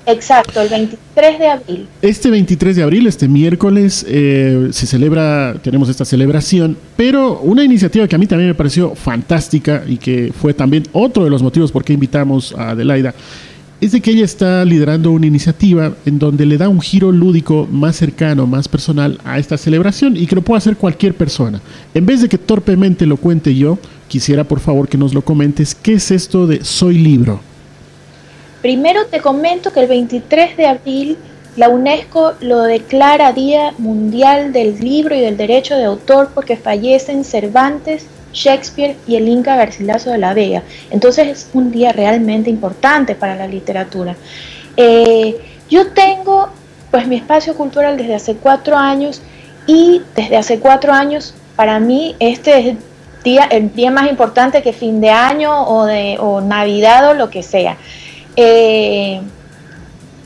Exacto, 0.05 0.61
el 0.61 0.69
23 0.69 1.39
de 1.39 1.47
abril. 1.47 1.87
Este 2.01 2.29
23 2.29 2.75
de 2.75 2.83
abril, 2.83 3.07
este 3.07 3.27
miércoles, 3.27 4.05
eh, 4.07 4.69
se 4.71 4.87
celebra, 4.87 5.55
tenemos 5.61 5.89
esta 5.89 6.05
celebración, 6.05 6.77
pero 6.95 7.39
una 7.41 7.63
iniciativa 7.63 8.07
que 8.07 8.15
a 8.15 8.17
mí 8.17 8.25
también 8.25 8.49
me 8.49 8.55
pareció 8.55 8.95
fantástica 8.95 9.83
y 9.87 9.97
que 9.97 10.31
fue 10.39 10.53
también 10.53 10.83
otro 10.93 11.23
de 11.23 11.29
los 11.29 11.43
motivos 11.43 11.71
por 11.71 11.83
qué 11.83 11.93
invitamos 11.93 12.55
a 12.57 12.71
Adelaida, 12.71 13.13
es 13.81 13.93
de 13.93 14.01
que 14.01 14.11
ella 14.11 14.25
está 14.25 14.65
liderando 14.65 15.11
una 15.11 15.25
iniciativa 15.25 15.93
en 16.05 16.19
donde 16.19 16.45
le 16.45 16.57
da 16.57 16.67
un 16.67 16.81
giro 16.81 17.11
lúdico 17.11 17.67
más 17.71 17.95
cercano, 17.95 18.45
más 18.45 18.67
personal 18.67 19.19
a 19.23 19.39
esta 19.39 19.57
celebración 19.57 20.17
y 20.17 20.27
que 20.27 20.35
lo 20.35 20.41
pueda 20.41 20.57
hacer 20.57 20.75
cualquier 20.75 21.13
persona. 21.13 21.61
En 21.93 22.05
vez 22.05 22.21
de 22.21 22.27
que 22.27 22.37
torpemente 22.37 23.05
lo 23.05 23.15
cuente 23.15 23.55
yo, 23.55 23.77
quisiera 24.09 24.43
por 24.43 24.59
favor 24.59 24.89
que 24.89 24.97
nos 24.97 25.13
lo 25.13 25.21
comentes, 25.21 25.75
¿qué 25.75 25.93
es 25.93 26.11
esto 26.11 26.45
de 26.45 26.63
Soy 26.63 26.97
Libro? 26.97 27.39
Primero 28.61 29.05
te 29.05 29.21
comento 29.21 29.71
que 29.71 29.79
el 29.79 29.87
23 29.87 30.57
de 30.57 30.67
abril 30.67 31.17
la 31.55 31.69
UNESCO 31.69 32.33
lo 32.41 32.63
declara 32.63 33.31
Día 33.31 33.73
Mundial 33.77 34.51
del 34.51 34.79
Libro 34.79 35.15
y 35.15 35.21
del 35.21 35.37
Derecho 35.37 35.75
de 35.75 35.85
Autor 35.85 36.31
porque 36.33 36.57
fallecen 36.57 37.23
Cervantes, 37.23 38.05
Shakespeare 38.33 38.95
y 39.07 39.15
el 39.15 39.27
Inca 39.27 39.55
Garcilaso 39.55 40.11
de 40.11 40.17
la 40.17 40.33
Vega. 40.33 40.63
Entonces 40.91 41.27
es 41.27 41.49
un 41.53 41.71
día 41.71 41.91
realmente 41.91 42.49
importante 42.49 43.15
para 43.15 43.35
la 43.35 43.47
literatura. 43.47 44.15
Eh, 44.77 45.37
yo 45.69 45.91
tengo 45.91 46.49
pues 46.91 47.07
mi 47.07 47.17
espacio 47.17 47.55
cultural 47.55 47.97
desde 47.97 48.15
hace 48.15 48.35
cuatro 48.35 48.75
años 48.75 49.21
y 49.67 50.01
desde 50.15 50.37
hace 50.37 50.59
cuatro 50.59 50.93
años 50.93 51.35
para 51.55 51.79
mí 51.79 52.15
este 52.19 52.69
es 52.69 52.77
día, 53.23 53.43
el 53.51 53.73
día 53.73 53.91
más 53.91 54.09
importante 54.09 54.61
que 54.61 54.73
fin 54.73 55.01
de 55.01 55.09
año 55.09 55.67
o, 55.67 55.85
de, 55.85 56.17
Navidad 56.43 57.09
o 57.09 57.13
lo 57.13 57.29
que 57.29 57.43
sea. 57.43 57.77
Eh, 58.35 59.21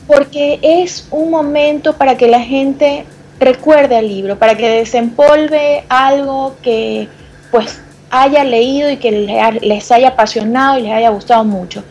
porque 0.06 0.58
es 0.62 1.08
un 1.10 1.30
momento 1.30 1.94
para 1.94 2.16
que 2.16 2.28
la 2.28 2.40
gente 2.40 3.04
recuerde 3.40 3.96
al 3.96 4.08
libro, 4.08 4.38
para 4.38 4.56
que 4.56 4.68
desempolve 4.68 5.84
algo 5.88 6.56
que 6.62 7.08
pues 7.50 7.80
haya 8.22 8.44
leído 8.44 8.90
y 8.90 8.98
que 8.98 9.10
les 9.60 9.90
haya 9.90 10.10
apasionado 10.10 10.78
y 10.78 10.82
les 10.82 10.92
haya 10.92 11.10
gustado 11.10 11.42
mucho. 11.44 11.82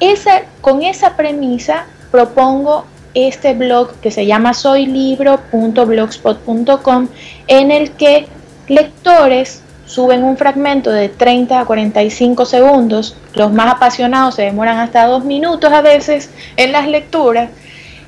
Esa, 0.00 0.44
con 0.62 0.82
esa 0.82 1.16
premisa 1.16 1.84
propongo 2.10 2.86
este 3.12 3.52
blog 3.52 3.92
que 4.00 4.10
se 4.10 4.24
llama 4.24 4.54
soylibro.blogspot.com 4.54 7.08
en 7.48 7.70
el 7.70 7.90
que 7.92 8.26
lectores 8.68 9.60
suben 9.84 10.24
un 10.24 10.38
fragmento 10.38 10.90
de 10.90 11.10
30 11.10 11.60
a 11.60 11.66
45 11.66 12.46
segundos, 12.46 13.14
los 13.34 13.52
más 13.52 13.74
apasionados 13.74 14.34
se 14.34 14.42
demoran 14.42 14.78
hasta 14.78 15.06
dos 15.06 15.24
minutos 15.24 15.72
a 15.72 15.82
veces 15.82 16.30
en 16.56 16.72
las 16.72 16.88
lecturas, 16.88 17.50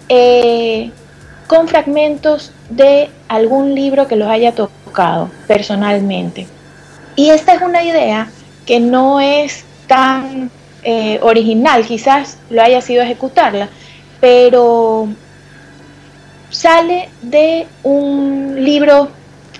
eh, 0.08 0.90
con 1.46 1.68
fragmentos 1.68 2.50
de 2.70 3.10
algún 3.28 3.74
libro 3.74 4.08
que 4.08 4.16
los 4.16 4.28
haya 4.28 4.52
tocado 4.52 5.30
personalmente. 5.46 6.48
Y 7.18 7.30
esta 7.30 7.54
es 7.54 7.62
una 7.62 7.82
idea 7.82 8.28
que 8.64 8.78
no 8.78 9.18
es 9.18 9.64
tan 9.88 10.52
eh, 10.84 11.18
original, 11.20 11.84
quizás 11.84 12.38
lo 12.48 12.62
haya 12.62 12.80
sido 12.80 13.02
ejecutarla, 13.02 13.68
pero 14.20 15.08
sale 16.50 17.08
de 17.22 17.66
un 17.82 18.64
libro 18.64 19.08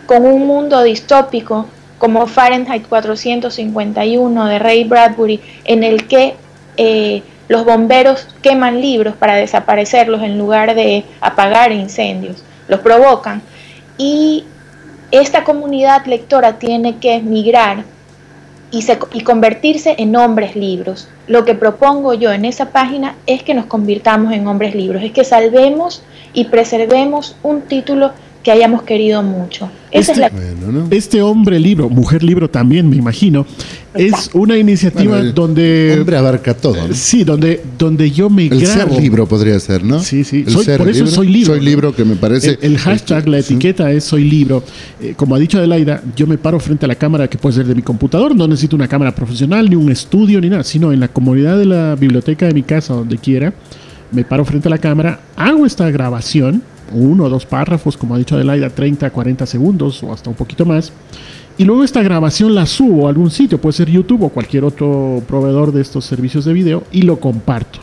con 0.07 0.25
un 0.25 0.47
mundo 0.47 0.85
distópico 0.85 1.67
como 1.99 2.29
Fahrenheit 2.29 2.87
451 2.87 4.47
de 4.47 4.59
Ray 4.61 4.85
Bradbury, 4.85 5.41
en 5.65 5.83
el 5.83 6.07
que 6.07 6.37
eh, 6.77 7.25
los 7.49 7.65
bomberos 7.65 8.29
queman 8.41 8.81
libros 8.81 9.17
para 9.17 9.35
desaparecerlos 9.35 10.23
en 10.23 10.39
lugar 10.39 10.77
de 10.77 11.05
apagar 11.21 11.73
incendios, 11.73 12.45
los 12.69 12.79
provocan. 12.79 13.43
Y 13.97 14.45
esta 15.11 15.45
comunidad 15.45 16.07
lectora 16.07 16.59
tiene 16.59 16.97
que 16.99 17.21
migrar 17.21 17.85
y, 18.71 18.85
y, 19.15 19.21
convertirse 19.23 19.95
en 19.99 20.15
hombres 20.17 20.55
libros. 20.55 21.09
Lo 21.27 21.45
que 21.45 21.55
propongo 21.55 22.13
yo 22.13 22.33
en 22.33 22.45
esa 22.45 22.71
página 22.71 23.15
es 23.27 23.43
que 23.43 23.55
nos 23.55 23.67
convirtamos 23.67 24.33
en 24.33 24.47
hombres 24.47 24.75
libros, 24.75 25.03
es 25.03 25.13
que 25.13 25.25
salvemos 25.25 26.03
y 26.35 26.45
preservemos 26.45 27.37
un 27.43 27.63
título 27.63 28.13
que 28.43 28.53
hayamos 28.53 28.83
querido 28.83 29.23
mucho. 29.23 29.71
este, 29.91 30.31
este 30.91 31.23
hombre 31.23 31.59
libro, 31.59 31.89
mujer 31.89 32.23
libro 32.23 32.49
también, 32.49 32.89
me 32.89 32.97
imagino, 32.97 33.47
es 33.99 34.31
una 34.33 34.57
iniciativa 34.57 35.21
donde... 35.23 35.97
Hombre 35.99 36.17
abarca 36.17 36.55
todo. 36.55 36.77
Sí, 36.93 37.25
donde, 37.25 37.63
donde 37.77 38.11
yo 38.11 38.31
me 38.31 38.47
el 38.47 38.65
ser 38.67 38.91
libro 38.93 39.27
podría 39.27 39.59
ser, 39.59 39.83
¿no? 39.83 40.01
Sí, 40.01 40.25
sí. 40.25 40.45
El 40.47 40.57
ser 40.65 40.79
por 40.79 40.89
eso 40.89 41.05
libro. 41.05 41.11
soy 41.11 41.29
libro. 41.29 41.55
Soy 41.55 41.65
libro 41.65 41.95
que 41.95 42.05
me 42.05 42.15
parece... 42.15 42.59
El, 42.63 42.79
hashtag, 42.79 43.29
la 43.29 43.39
etiqueta 43.39 43.91
es 43.91 44.05
soy 44.05 44.25
libro. 44.25 44.63
Eh, 45.01 45.15
como 45.17 45.35
ha 45.35 45.39
dicho 45.39 45.59
Adelaida, 45.59 46.03
yo 46.15 46.27
me 46.27 46.39
paro 46.39 46.61
frente 46.61 46.85
a 46.85 46.89
la 46.89 46.95
cámara 46.95 47.29
que 47.29 47.39
puede 47.39 47.57
ser 47.57 47.67
de 47.67 47.75
mi 47.75 47.83
computador. 47.83 48.37
No 48.37 48.47
necesito 48.47 48.77
una 48.77 48.89
cámara 48.89 49.15
profesional, 49.15 49.69
ni 49.69 49.77
un 49.77 49.91
estudio, 49.91 50.41
ni 50.41 50.49
nada. 50.49 50.63
Sino 50.63 50.93
en 50.93 51.01
la 51.01 51.09
comodidad 51.09 51.59
de 51.59 51.67
la 51.67 51.97
biblioteca 51.97 52.47
de 52.47 52.55
mi 52.55 52.63
casa, 52.63 52.95
donde 52.95 53.19
quiera. 53.19 53.53
Me 54.13 54.25
paro 54.25 54.45
frente 54.45 54.69
a 54.69 54.71
la 54.71 54.79
cámara, 54.79 55.21
hago 55.37 55.67
esta 55.67 55.91
grabación, 55.91 56.63
uno 56.93 57.25
o 57.25 57.29
dos 57.29 57.45
párrafos, 57.45 57.97
como 57.97 58.15
ha 58.15 58.19
dicho 58.19 58.37
Adelaida, 58.37 58.71
30, 58.71 59.11
40 59.11 59.45
segundos 59.45 60.03
o 60.03 60.13
hasta 60.13 60.31
un 60.31 60.37
poquito 60.37 60.65
más 60.65 60.93
y 61.59 61.65
luego 61.65 61.85
esta 61.85 62.03
grabación 62.03 62.55
la 62.55 62.65
subo 62.67 63.07
a 63.07 63.11
algún 63.11 63.31
sitio, 63.31 63.61
puede 63.61 63.75
ser 63.75 63.91
YouTube 63.91 64.23
o 64.23 64.29
cualquier 64.31 64.65
otro 64.65 65.23
proveedor 65.27 65.73
de 65.73 65.83
estos 65.83 66.05
servicios 66.05 66.45
de 66.45 66.53
video, 66.53 66.85
y 66.93 67.03
lo 67.03 67.19
comparto. 67.19 67.81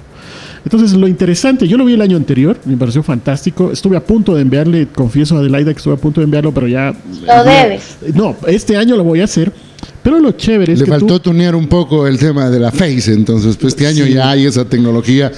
Entonces, 0.63 0.93
lo 0.93 1.07
interesante, 1.07 1.67
yo 1.67 1.77
lo 1.77 1.85
vi 1.85 1.93
el 1.93 2.01
año 2.01 2.17
anterior, 2.17 2.57
me 2.65 2.75
pareció 2.75 3.03
fantástico. 3.03 3.71
Estuve 3.71 3.97
a 3.97 4.03
punto 4.03 4.33
de 4.33 4.41
enviarle, 4.41 4.87
confieso 4.87 5.35
a 5.35 5.39
Adelaida 5.39 5.71
que 5.71 5.77
estuve 5.77 5.93
a 5.93 5.97
punto 5.97 6.21
de 6.21 6.25
enviarlo, 6.25 6.51
pero 6.51 6.67
ya. 6.67 6.91
Lo 7.23 7.43
debes. 7.43 7.97
No, 8.15 8.35
este 8.47 8.75
año 8.75 8.97
lo 8.97 9.03
voy 9.03 9.21
a 9.21 9.25
hacer. 9.25 9.53
Pero 10.05 10.19
lo 10.19 10.33
chévere 10.33 10.73
es 10.73 10.79
Le 10.79 10.85
que 10.85 10.91
faltó 10.91 11.19
tú, 11.19 11.31
tunear 11.31 11.55
un 11.55 11.65
poco 11.67 12.05
el 12.05 12.19
tema 12.19 12.47
de 12.51 12.59
la 12.59 12.71
Face, 12.71 13.11
entonces, 13.11 13.57
pues 13.57 13.73
este 13.73 13.87
año 13.87 14.05
Sí. 14.05 14.13
ya 14.13 14.29
hay 14.29 14.45
esa 14.45 14.63
tecnología, 14.63 15.31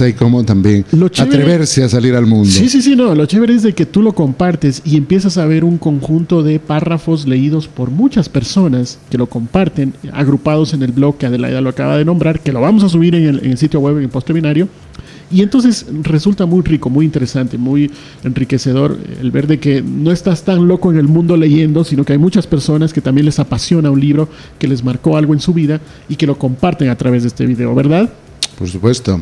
hay 0.00 0.12
como 0.14 0.42
también 0.44 0.84
Lo 0.90 1.08
chévere- 1.08 1.28
atreverse 1.36 1.84
a 1.84 1.88
salir 1.88 2.16
al 2.16 2.26
mundo. 2.26 2.50
Sí, 2.50 2.68
sí, 2.68 2.82
sí, 2.82 2.96
no. 2.96 3.14
Lo 3.14 3.26
chévere 3.26 3.54
es 3.54 3.62
de 3.62 3.74
que 3.74 3.86
tú 3.86 4.02
lo 4.02 4.12
compartes 4.14 4.82
y 4.84 4.96
empiezas 4.96 5.38
a 5.38 5.46
ver 5.46 5.62
un 5.62 5.78
conjunto 5.78 6.42
de 6.42 6.58
párrafos 6.58 7.28
leídos 7.28 7.68
por 7.68 7.92
muchas 7.92 8.28
personas 8.28 8.98
que 9.08 9.18
lo 9.18 9.26
comparten, 9.28 9.94
agrupados 10.12 10.74
en 10.74 10.82
el 10.82 10.90
blog 10.90 11.16
que 11.16 11.26
Adelaida 11.26 11.60
lo 11.60 11.68
acaba 11.70 11.96
de 11.96 12.04
nombrar, 12.04 12.40
que 12.40 12.50
lo 12.52 12.60
vamos 12.60 12.82
a 12.82 12.88
subir 12.88 13.14
en 13.14 13.24
el, 13.24 13.38
en 13.44 13.52
el 13.52 13.56
sitio 13.58 13.78
web 13.78 13.98
en 13.98 14.02
el 14.02 14.08
post 14.08 14.30
binario. 14.32 14.68
Y 15.30 15.42
entonces 15.42 15.86
resulta 16.02 16.46
muy 16.46 16.62
rico, 16.62 16.88
muy 16.88 17.04
interesante, 17.04 17.58
muy 17.58 17.90
enriquecedor 18.24 18.98
el 19.20 19.30
ver 19.30 19.46
de 19.46 19.60
que 19.60 19.82
no 19.82 20.10
estás 20.10 20.42
tan 20.42 20.66
loco 20.66 20.90
en 20.90 20.98
el 20.98 21.06
mundo 21.06 21.36
leyendo, 21.36 21.84
sino 21.84 22.04
que 22.04 22.12
hay 22.14 22.18
muchas 22.18 22.46
personas 22.46 22.92
que 22.92 23.00
también 23.00 23.26
les 23.26 23.38
apasiona 23.38 23.90
un 23.90 24.00
libro 24.00 24.28
que 24.58 24.66
les 24.66 24.82
marcó 24.82 25.16
algo 25.16 25.34
en 25.34 25.40
su 25.40 25.52
vida 25.52 25.80
y 26.08 26.16
que 26.16 26.26
lo 26.26 26.38
comparten 26.38 26.88
a 26.88 26.96
través 26.96 27.22
de 27.22 27.28
este 27.28 27.44
video, 27.44 27.74
¿verdad? 27.74 28.08
Por 28.58 28.68
supuesto, 28.68 29.20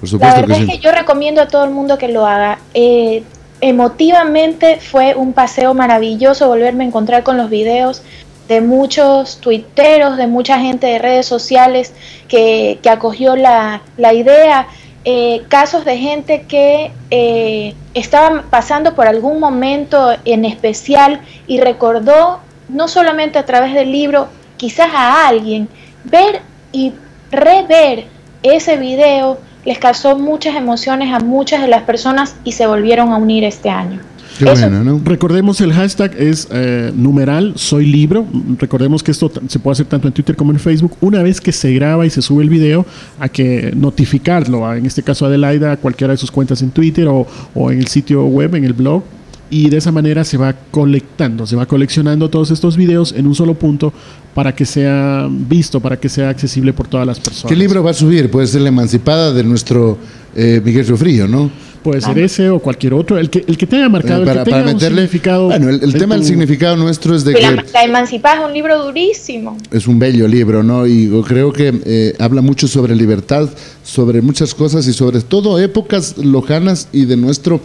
por 0.00 0.04
La 0.04 0.08
supuesto 0.08 0.40
verdad 0.40 0.56
que 0.56 0.62
es 0.62 0.70
sí. 0.70 0.78
que 0.78 0.84
yo 0.84 0.92
recomiendo 0.92 1.42
a 1.42 1.48
todo 1.48 1.64
el 1.64 1.70
mundo 1.70 1.98
que 1.98 2.08
lo 2.08 2.26
haga. 2.26 2.58
Eh, 2.72 3.22
emotivamente 3.60 4.78
fue 4.80 5.14
un 5.14 5.32
paseo 5.32 5.74
maravilloso 5.74 6.48
volverme 6.48 6.84
a 6.84 6.86
encontrar 6.88 7.22
con 7.22 7.36
los 7.36 7.50
videos 7.50 8.02
de 8.48 8.60
muchos 8.60 9.38
tuiteros, 9.38 10.16
de 10.16 10.26
mucha 10.26 10.58
gente 10.58 10.86
de 10.86 10.98
redes 10.98 11.26
sociales 11.26 11.92
que, 12.28 12.78
que 12.82 12.90
acogió 12.90 13.36
la, 13.36 13.82
la 13.96 14.14
idea, 14.14 14.66
eh, 15.04 15.42
casos 15.48 15.84
de 15.84 15.98
gente 15.98 16.42
que 16.42 16.92
eh, 17.10 17.74
estaban 17.94 18.44
pasando 18.50 18.94
por 18.94 19.06
algún 19.06 19.40
momento 19.40 20.12
en 20.24 20.44
especial 20.44 21.20
y 21.46 21.60
recordó, 21.60 22.40
no 22.68 22.88
solamente 22.88 23.38
a 23.38 23.44
través 23.44 23.74
del 23.74 23.90
libro, 23.90 24.28
quizás 24.56 24.90
a 24.94 25.26
alguien, 25.26 25.68
ver 26.04 26.42
y 26.70 26.92
rever 27.30 28.06
ese 28.42 28.76
video 28.76 29.38
les 29.64 29.78
causó 29.78 30.18
muchas 30.18 30.56
emociones 30.56 31.12
a 31.14 31.20
muchas 31.20 31.62
de 31.62 31.68
las 31.68 31.82
personas 31.82 32.36
y 32.44 32.52
se 32.52 32.66
volvieron 32.66 33.12
a 33.12 33.16
unir 33.16 33.44
este 33.44 33.70
año. 33.70 34.00
Qué 34.38 34.44
Eso- 34.44 34.54
bueno, 34.68 34.82
¿no? 34.84 35.00
Recordemos 35.04 35.60
el 35.60 35.72
hashtag 35.72 36.14
es 36.18 36.48
eh, 36.50 36.90
numeral 36.96 37.52
soy 37.56 37.86
libro. 37.86 38.26
Recordemos 38.58 39.02
que 39.02 39.10
esto 39.10 39.30
se 39.48 39.58
puede 39.58 39.72
hacer 39.72 39.86
tanto 39.86 40.08
en 40.08 40.14
Twitter 40.14 40.34
como 40.36 40.52
en 40.52 40.58
Facebook. 40.58 40.96
Una 41.00 41.22
vez 41.22 41.40
que 41.40 41.52
se 41.52 41.72
graba 41.74 42.06
y 42.06 42.10
se 42.10 42.22
sube 42.22 42.42
el 42.42 42.48
video, 42.50 42.86
hay 43.20 43.28
que 43.30 43.72
notificarlo. 43.76 44.66
a- 44.66 44.76
En 44.78 44.86
este 44.86 45.02
caso 45.02 45.26
Adelaida, 45.26 45.72
a 45.72 45.76
cualquiera 45.76 46.12
de 46.12 46.16
sus 46.16 46.30
cuentas 46.30 46.62
en 46.62 46.70
Twitter 46.70 47.06
o, 47.08 47.26
o 47.54 47.70
en 47.70 47.78
el 47.78 47.86
sitio 47.88 48.24
web, 48.24 48.54
en 48.54 48.64
el 48.64 48.72
blog. 48.72 49.02
Y 49.50 49.68
de 49.68 49.76
esa 49.76 49.92
manera 49.92 50.24
se 50.24 50.38
va 50.38 50.54
colectando, 50.70 51.46
se 51.46 51.56
va 51.56 51.66
coleccionando 51.66 52.30
todos 52.30 52.50
estos 52.50 52.74
videos 52.78 53.12
en 53.14 53.26
un 53.26 53.34
solo 53.34 53.52
punto 53.52 53.92
para 54.34 54.54
que 54.54 54.64
sea 54.64 55.28
visto, 55.30 55.78
para 55.78 55.98
que 56.00 56.08
sea 56.08 56.30
accesible 56.30 56.72
por 56.72 56.88
todas 56.88 57.06
las 57.06 57.20
personas. 57.20 57.50
¿Qué 57.50 57.56
libro 57.56 57.82
va 57.82 57.90
a 57.90 57.94
subir? 57.94 58.30
Puede 58.30 58.46
ser 58.46 58.62
La 58.62 58.68
Emancipada 58.70 59.30
de 59.30 59.44
nuestro 59.44 59.98
eh, 60.34 60.62
Miguel 60.64 60.86
¿no? 61.30 61.50
Puede 61.82 62.00
ser 62.00 62.18
ese 62.18 62.48
o 62.50 62.58
cualquier 62.60 62.94
otro, 62.94 63.18
el 63.18 63.28
que, 63.28 63.44
el 63.46 63.56
que 63.58 63.66
te 63.66 63.76
haya 63.76 63.88
marcado, 63.88 64.24
para, 64.24 64.40
el 64.40 64.44
que 64.44 64.50
para 64.50 64.62
un 64.66 64.72
meterle. 64.74 65.02
significado. 65.02 65.46
Bueno, 65.46 65.68
el, 65.68 65.92
tema 65.94 66.14
del 66.14 66.22
tu- 66.22 66.28
significado 66.28 66.76
nuestro 66.76 67.14
es 67.16 67.24
de 67.24 67.32
La, 67.40 67.62
que 67.62 67.72
la 67.72 67.84
Emancipada 67.84 68.40
es 68.42 68.46
un 68.46 68.52
libro 68.52 68.84
durísimo. 68.84 69.56
es 69.70 69.86
un 69.88 69.98
bello 69.98 70.28
libro, 70.28 70.62
¿no? 70.62 70.86
Y 70.86 71.08
yo 71.10 71.22
creo 71.22 71.52
que 71.52 71.72
eh, 71.84 72.14
habla 72.18 72.40
mucho 72.42 72.68
sobre 72.68 72.94
libertad, 72.94 73.48
sobre 73.82 74.22
muchas 74.22 74.54
cosas 74.54 74.86
y 74.86 74.92
sobre 74.92 75.20
todo 75.22 75.58
épocas 75.58 76.16
lojanas 76.18 76.88
y 76.92 77.04
de 77.04 77.16
nuestro 77.16 77.60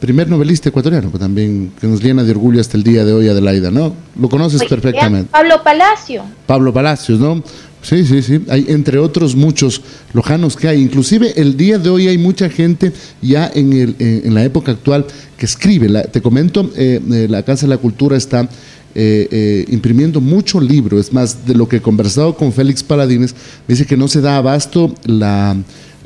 primer 0.00 0.28
novelista 0.28 0.68
ecuatoriano, 0.68 1.12
que 1.12 1.18
también 1.18 1.72
que 1.80 1.86
nos 1.86 2.02
llena 2.02 2.24
de 2.24 2.32
orgullo 2.32 2.60
hasta 2.60 2.76
el 2.76 2.82
día 2.82 3.04
de 3.04 3.12
hoy, 3.12 3.28
Adelaida, 3.28 3.70
¿no? 3.70 3.94
Lo 4.20 4.28
conoces 4.28 4.60
Oye, 4.60 4.68
perfectamente. 4.68 5.28
Pablo 5.30 5.62
Palacio. 5.62 6.24
Pablo 6.46 6.72
Palacios, 6.72 7.20
¿no? 7.20 7.42
Sí, 7.82 8.04
sí, 8.06 8.22
sí. 8.22 8.40
Hay 8.48 8.66
entre 8.68 8.98
otros 8.98 9.34
muchos 9.34 9.82
lojanos 10.12 10.56
que 10.56 10.68
hay. 10.68 10.80
Inclusive 10.80 11.32
el 11.36 11.56
día 11.56 11.78
de 11.78 11.90
hoy 11.90 12.06
hay 12.06 12.16
mucha 12.16 12.48
gente 12.48 12.92
ya 13.20 13.50
en, 13.52 13.72
el, 13.72 13.96
en, 13.98 14.32
la 14.34 14.44
época 14.44 14.70
actual 14.72 15.04
que 15.36 15.46
escribe. 15.46 15.88
La- 15.88 16.04
te 16.04 16.22
comento, 16.22 16.70
eh, 16.76 17.00
eh, 17.12 17.26
la 17.28 17.42
Casa 17.42 17.66
de 17.66 17.70
la 17.70 17.78
Cultura 17.78 18.16
está 18.16 18.48
eh, 18.94 19.26
eh, 19.30 19.64
imprimiendo 19.70 20.20
mucho 20.20 20.60
libro. 20.60 21.00
Es 21.00 21.12
más, 21.12 21.44
de 21.44 21.54
lo 21.54 21.68
que 21.68 21.76
he 21.76 21.82
conversado 21.82 22.36
con 22.36 22.52
Félix 22.52 22.84
Paladines, 22.84 23.34
me 23.66 23.74
dice 23.74 23.84
que 23.84 23.96
no 23.96 24.06
se 24.06 24.20
da 24.20 24.36
abasto 24.36 24.94
la, 25.04 25.56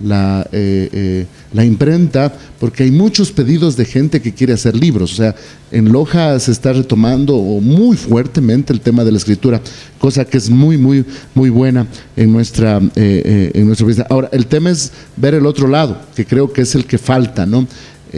la, 0.03 0.47
eh, 0.53 0.89
eh, 0.93 1.27
la 1.53 1.65
imprenta 1.65 2.33
porque 2.59 2.85
hay 2.85 2.91
muchos 2.91 3.33
pedidos 3.33 3.77
de 3.77 3.85
gente 3.85 4.21
que 4.21 4.33
quiere 4.33 4.53
hacer 4.53 4.77
libros. 4.77 5.13
O 5.13 5.17
sea, 5.17 5.35
en 5.71 5.93
Loja 5.93 6.39
se 6.39 6.53
está 6.53 6.73
retomando 6.73 7.37
muy 7.37 7.97
fuertemente 7.97 8.73
el 8.73 8.81
tema 8.81 9.05
de 9.05 9.13
la 9.13 9.19
escritura, 9.19 9.61
cosa 9.99 10.25
que 10.25 10.39
es 10.39 10.49
muy, 10.49 10.79
muy, 10.79 11.05
muy 11.35 11.51
buena 11.51 11.87
en 12.17 12.33
nuestra, 12.33 12.79
eh, 12.79 12.91
eh, 12.97 13.51
en 13.55 13.67
nuestra. 13.67 14.07
Ahora, 14.09 14.29
el 14.33 14.47
tema 14.47 14.71
es 14.71 14.93
ver 15.17 15.35
el 15.35 15.47
otro 15.47 15.69
lado, 15.69 16.01
que 16.15 16.25
creo 16.25 16.53
que 16.53 16.63
es 16.63 16.75
el 16.75 16.85
que 16.85 16.99
falta, 16.99 17.47
¿no? 17.47 17.67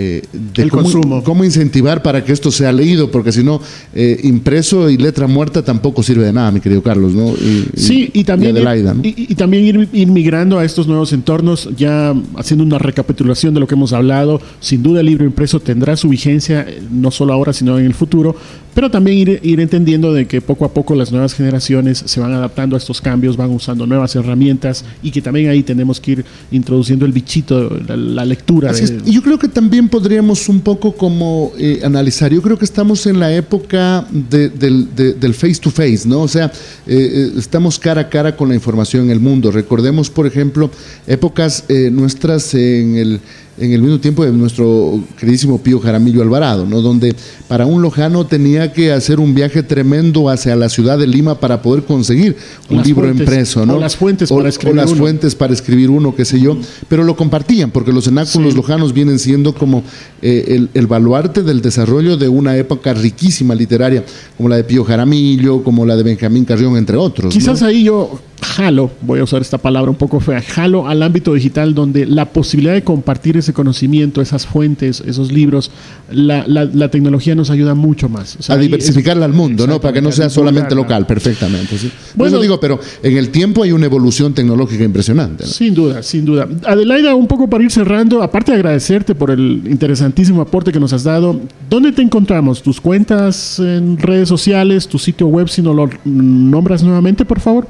Eh, 0.00 0.22
de 0.54 0.62
El 0.62 0.70
cómo, 0.70 0.84
consumo. 0.84 1.24
cómo 1.24 1.42
incentivar 1.42 2.04
para 2.04 2.24
que 2.24 2.30
esto 2.32 2.52
sea 2.52 2.70
leído, 2.70 3.10
porque 3.10 3.32
si 3.32 3.42
no, 3.42 3.60
eh, 3.92 4.20
impreso 4.22 4.88
y 4.90 4.96
letra 4.96 5.26
muerta 5.26 5.64
tampoco 5.64 6.04
sirve 6.04 6.24
de 6.24 6.32
nada, 6.32 6.52
mi 6.52 6.60
querido 6.60 6.84
Carlos, 6.84 7.14
¿no? 7.14 7.30
Y, 7.30 7.64
Sí, 7.74 8.08
y 8.12 8.22
también, 8.22 8.52
ir, 8.56 8.62
Adelaida, 8.62 8.94
¿no? 8.94 9.00
y, 9.02 9.26
y 9.28 9.34
también 9.34 9.64
ir, 9.64 9.88
ir 9.92 10.06
migrando 10.06 10.56
a 10.60 10.64
estos 10.64 10.86
nuevos 10.86 11.12
entornos, 11.12 11.68
ya 11.76 12.14
haciendo 12.36 12.62
una 12.62 12.78
recapitulación 12.78 13.54
de 13.54 13.60
lo 13.60 13.66
que 13.66 13.74
hemos 13.74 13.92
hablado. 13.92 14.40
Sin 14.60 14.84
duda 14.84 15.00
el 15.00 15.06
libro 15.06 15.24
impreso 15.24 15.58
tendrá 15.58 15.96
su 15.96 16.08
vigencia, 16.08 16.64
eh, 16.68 16.80
no 16.92 17.10
solo 17.10 17.32
ahora, 17.32 17.52
sino 17.52 17.76
en 17.76 17.84
el 17.84 17.94
futuro, 17.94 18.36
pero 18.78 18.92
también 18.92 19.18
ir, 19.18 19.40
ir 19.42 19.58
entendiendo 19.58 20.12
de 20.14 20.28
que 20.28 20.40
poco 20.40 20.64
a 20.64 20.72
poco 20.72 20.94
las 20.94 21.10
nuevas 21.10 21.34
generaciones 21.34 22.00
se 22.06 22.20
van 22.20 22.32
adaptando 22.32 22.76
a 22.76 22.78
estos 22.78 23.00
cambios, 23.00 23.36
van 23.36 23.50
usando 23.50 23.88
nuevas 23.88 24.14
herramientas 24.14 24.84
y 25.02 25.10
que 25.10 25.20
también 25.20 25.48
ahí 25.48 25.64
tenemos 25.64 25.98
que 26.00 26.12
ir 26.12 26.24
introduciendo 26.52 27.04
el 27.04 27.10
bichito, 27.10 27.76
la, 27.88 27.96
la 27.96 28.24
lectura. 28.24 28.70
Así 28.70 28.86
de- 28.86 29.10
yo 29.10 29.20
creo 29.20 29.36
que 29.36 29.48
también 29.48 29.88
podríamos 29.88 30.48
un 30.48 30.60
poco 30.60 30.92
como 30.92 31.50
eh, 31.58 31.80
analizar, 31.82 32.32
yo 32.32 32.40
creo 32.40 32.56
que 32.56 32.64
estamos 32.64 33.04
en 33.08 33.18
la 33.18 33.34
época 33.34 34.06
de- 34.12 34.48
del, 34.48 34.94
de- 34.94 35.14
del 35.14 35.34
face 35.34 35.56
to 35.60 35.72
face, 35.72 36.02
¿no? 36.06 36.20
O 36.20 36.28
sea, 36.28 36.44
eh, 36.46 36.50
eh, 36.86 37.32
estamos 37.36 37.80
cara 37.80 38.02
a 38.02 38.08
cara 38.08 38.36
con 38.36 38.48
la 38.48 38.54
información 38.54 39.06
en 39.06 39.10
el 39.10 39.18
mundo. 39.18 39.50
Recordemos, 39.50 40.08
por 40.08 40.24
ejemplo, 40.24 40.70
épocas 41.08 41.64
eh, 41.68 41.90
nuestras 41.90 42.54
en 42.54 42.94
el, 42.96 43.20
en 43.60 43.72
el 43.72 43.82
mismo 43.82 43.98
tiempo 43.98 44.24
de 44.24 44.32
nuestro 44.32 45.00
queridísimo 45.18 45.58
Pío 45.60 45.80
Jaramillo 45.80 46.22
Alvarado, 46.22 46.64
¿no? 46.66 46.80
Donde 46.80 47.14
para 47.48 47.66
un 47.66 47.82
lojano 47.82 48.26
tenía 48.26 48.72
que 48.72 48.92
hacer 48.92 49.20
un 49.20 49.34
viaje 49.34 49.62
tremendo 49.62 50.28
hacia 50.28 50.54
la 50.56 50.68
ciudad 50.68 50.98
de 50.98 51.06
Lima 51.06 51.40
para 51.40 51.60
poder 51.62 51.84
conseguir 51.84 52.36
un 52.70 52.82
libro 52.82 53.02
fuentes, 53.06 53.20
impreso, 53.26 53.66
¿no? 53.66 53.74
o 53.74 53.78
las 53.80 53.96
fuentes 53.96 54.30
O- 54.30 54.36
para 54.36 54.46
o 54.46 54.48
escribir 54.48 54.76
las 54.76 54.90
uno. 54.90 54.98
fuentes 54.98 55.34
para 55.34 55.52
escribir 55.52 55.90
uno, 55.90 56.14
qué 56.14 56.24
sé 56.24 56.40
yo, 56.40 56.56
pero 56.88 57.04
lo 57.04 57.16
compartían, 57.16 57.70
porque 57.70 57.92
los 57.92 58.04
cenáculos 58.04 58.52
Sí. 58.52 58.56
lojanos 58.56 58.92
vienen 58.92 59.18
siendo 59.18 59.54
como 59.54 59.82
eh, 60.22 60.44
el, 60.48 60.70
el 60.74 60.86
baluarte 60.86 61.42
del 61.42 61.60
desarrollo 61.60 62.16
de 62.16 62.28
una 62.28 62.56
época 62.56 62.94
riquísima 62.94 63.54
literaria, 63.54 64.04
como 64.36 64.48
la 64.48 64.56
de 64.56 64.64
Pío 64.64 64.84
Jaramillo, 64.84 65.62
como 65.62 65.84
la 65.86 65.96
de 65.96 66.02
Benjamín 66.02 66.44
Carrión, 66.44 66.76
entre 66.76 66.96
otros. 66.96 67.32
Quizás 67.32 67.60
¿no? 67.62 67.68
ahí 67.68 67.84
yo 67.84 68.20
jalo, 68.42 68.90
voy 69.02 69.20
a 69.20 69.24
usar 69.24 69.42
esta 69.42 69.58
palabra 69.58 69.90
un 69.90 69.96
poco 69.96 70.20
fea, 70.20 70.40
jalo 70.42 70.88
al 70.88 71.02
ámbito 71.02 71.34
digital 71.34 71.74
donde 71.74 72.06
la 72.06 72.26
posibilidad 72.26 72.74
de 72.74 72.82
compartir 72.82 73.36
ese 73.36 73.52
conocimiento, 73.52 74.20
esas 74.20 74.46
fuentes, 74.46 75.02
esos 75.06 75.32
libros, 75.32 75.70
la, 76.10 76.44
la- 76.46 76.64
la 76.64 76.90
tecnología 76.90 77.34
nos 77.34 77.50
ayuda 77.50 77.74
mucho 77.74 78.08
más. 78.08 78.36
O 78.38 78.42
sea, 78.42 78.54
a 78.54 78.58
diversificarla 78.58 79.26
es- 79.26 79.30
al 79.32 79.36
mundo, 79.36 79.66
¿no? 79.66 79.80
Para 79.80 79.94
que 79.94 80.00
no 80.02 80.12
sea 80.12 80.30
solamente 80.30 80.74
local, 80.74 81.06
perfectamente. 81.06 81.76
Bueno. 82.14 82.34
eso 82.34 82.42
digo, 82.42 82.60
pero 82.60 82.78
en 83.02 83.16
el 83.16 83.30
tiempo 83.30 83.62
hay 83.62 83.72
una 83.72 83.86
evolución 83.86 84.34
tecnológica 84.34 84.84
impresionante. 84.84 85.44
¿no? 85.44 85.50
Sin 85.50 85.74
duda, 85.74 86.02
sin 86.02 86.24
duda. 86.24 86.48
Adelaida, 86.66 87.14
un 87.14 87.26
poco 87.26 87.48
para 87.48 87.64
ir 87.64 87.70
cerrando, 87.70 88.22
aparte 88.22 88.52
de 88.52 88.56
agradecerte 88.56 89.14
por 89.14 89.30
el 89.30 89.62
interesantísimo 89.68 90.40
aporte 90.42 90.72
que 90.72 90.80
nos 90.80 90.92
has 90.92 91.04
dado, 91.04 91.40
¿dónde 91.68 91.92
te 91.92 92.02
encontramos? 92.02 92.62
¿Tus 92.62 92.80
cuentas 92.80 93.58
en 93.58 93.98
redes 93.98 94.28
sociales, 94.28 94.86
tu 94.88 94.98
sitio 94.98 95.26
web, 95.28 95.48
si 95.48 95.62
no 95.62 95.74
lo 95.74 95.88
nombras 96.04 96.82
nuevamente, 96.82 97.24
por 97.24 97.40
favor? 97.40 97.66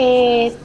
Eh, 0.00 0.56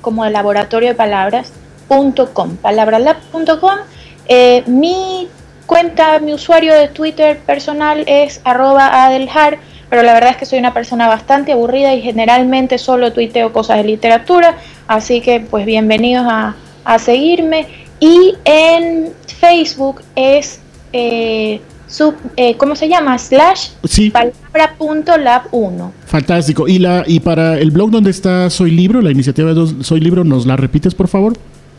como 0.00 0.24
el 0.24 0.32
laboratorio 0.32 0.88
de 0.88 0.94
palabras.com, 0.96 2.56
palabralab.com. 2.56 3.78
Eh, 4.26 4.64
mi 4.66 5.28
cuenta, 5.66 6.18
mi 6.18 6.32
usuario 6.32 6.74
de 6.74 6.88
Twitter 6.88 7.38
personal 7.38 8.02
es 8.08 8.40
arroba 8.42 9.06
adelhar, 9.06 9.58
pero 9.88 10.02
la 10.02 10.12
verdad 10.12 10.30
es 10.30 10.36
que 10.38 10.46
soy 10.46 10.58
una 10.58 10.74
persona 10.74 11.06
bastante 11.06 11.52
aburrida 11.52 11.94
y 11.94 12.02
generalmente 12.02 12.78
solo 12.78 13.12
tuiteo 13.12 13.52
cosas 13.52 13.76
de 13.76 13.84
literatura, 13.84 14.56
así 14.88 15.20
que 15.20 15.38
pues 15.38 15.64
bienvenidos 15.66 16.26
a, 16.28 16.56
a 16.84 16.98
seguirme. 16.98 17.68
Y 18.00 18.34
en 18.44 19.12
Facebook 19.38 20.02
es... 20.16 20.60
Eh, 20.92 21.60
sub, 21.88 22.14
eh, 22.36 22.56
¿cómo 22.56 22.76
se 22.76 22.88
llama? 22.88 23.18
Slash 23.18 23.70
Sí. 23.84 24.10
palabra.lab1. 24.10 25.90
Fantástico. 26.06 26.68
Y 26.68 26.78
la 26.78 27.02
y 27.06 27.20
para 27.20 27.58
el 27.58 27.70
blog 27.70 27.90
donde 27.90 28.10
está 28.10 28.48
Soy 28.50 28.70
Libro, 28.70 29.00
la 29.02 29.10
iniciativa 29.10 29.52
de 29.54 29.82
Soy 29.82 30.00
Libro, 30.00 30.24
¿nos 30.24 30.46
la 30.46 30.56
repites, 30.56 30.94
por 30.94 31.08
favor? 31.08 31.34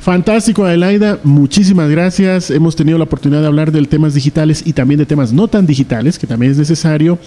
Fantástico, 0.01 0.65
Adelaida. 0.65 1.19
Muchísimas 1.23 1.87
gracias. 1.89 2.49
Hemos 2.49 2.75
tenido 2.75 2.97
la 2.97 3.03
oportunidad 3.03 3.41
de 3.41 3.47
hablar 3.47 3.71
de 3.71 3.83
temas 3.85 4.15
digitales 4.15 4.63
y 4.65 4.73
también 4.73 4.97
de 4.97 5.05
temas 5.05 5.31
no 5.31 5.47
tan 5.47 5.67
digitales, 5.67 6.17
que 6.17 6.25
también 6.25 6.51
es 6.51 6.57
necesario. 6.57 7.19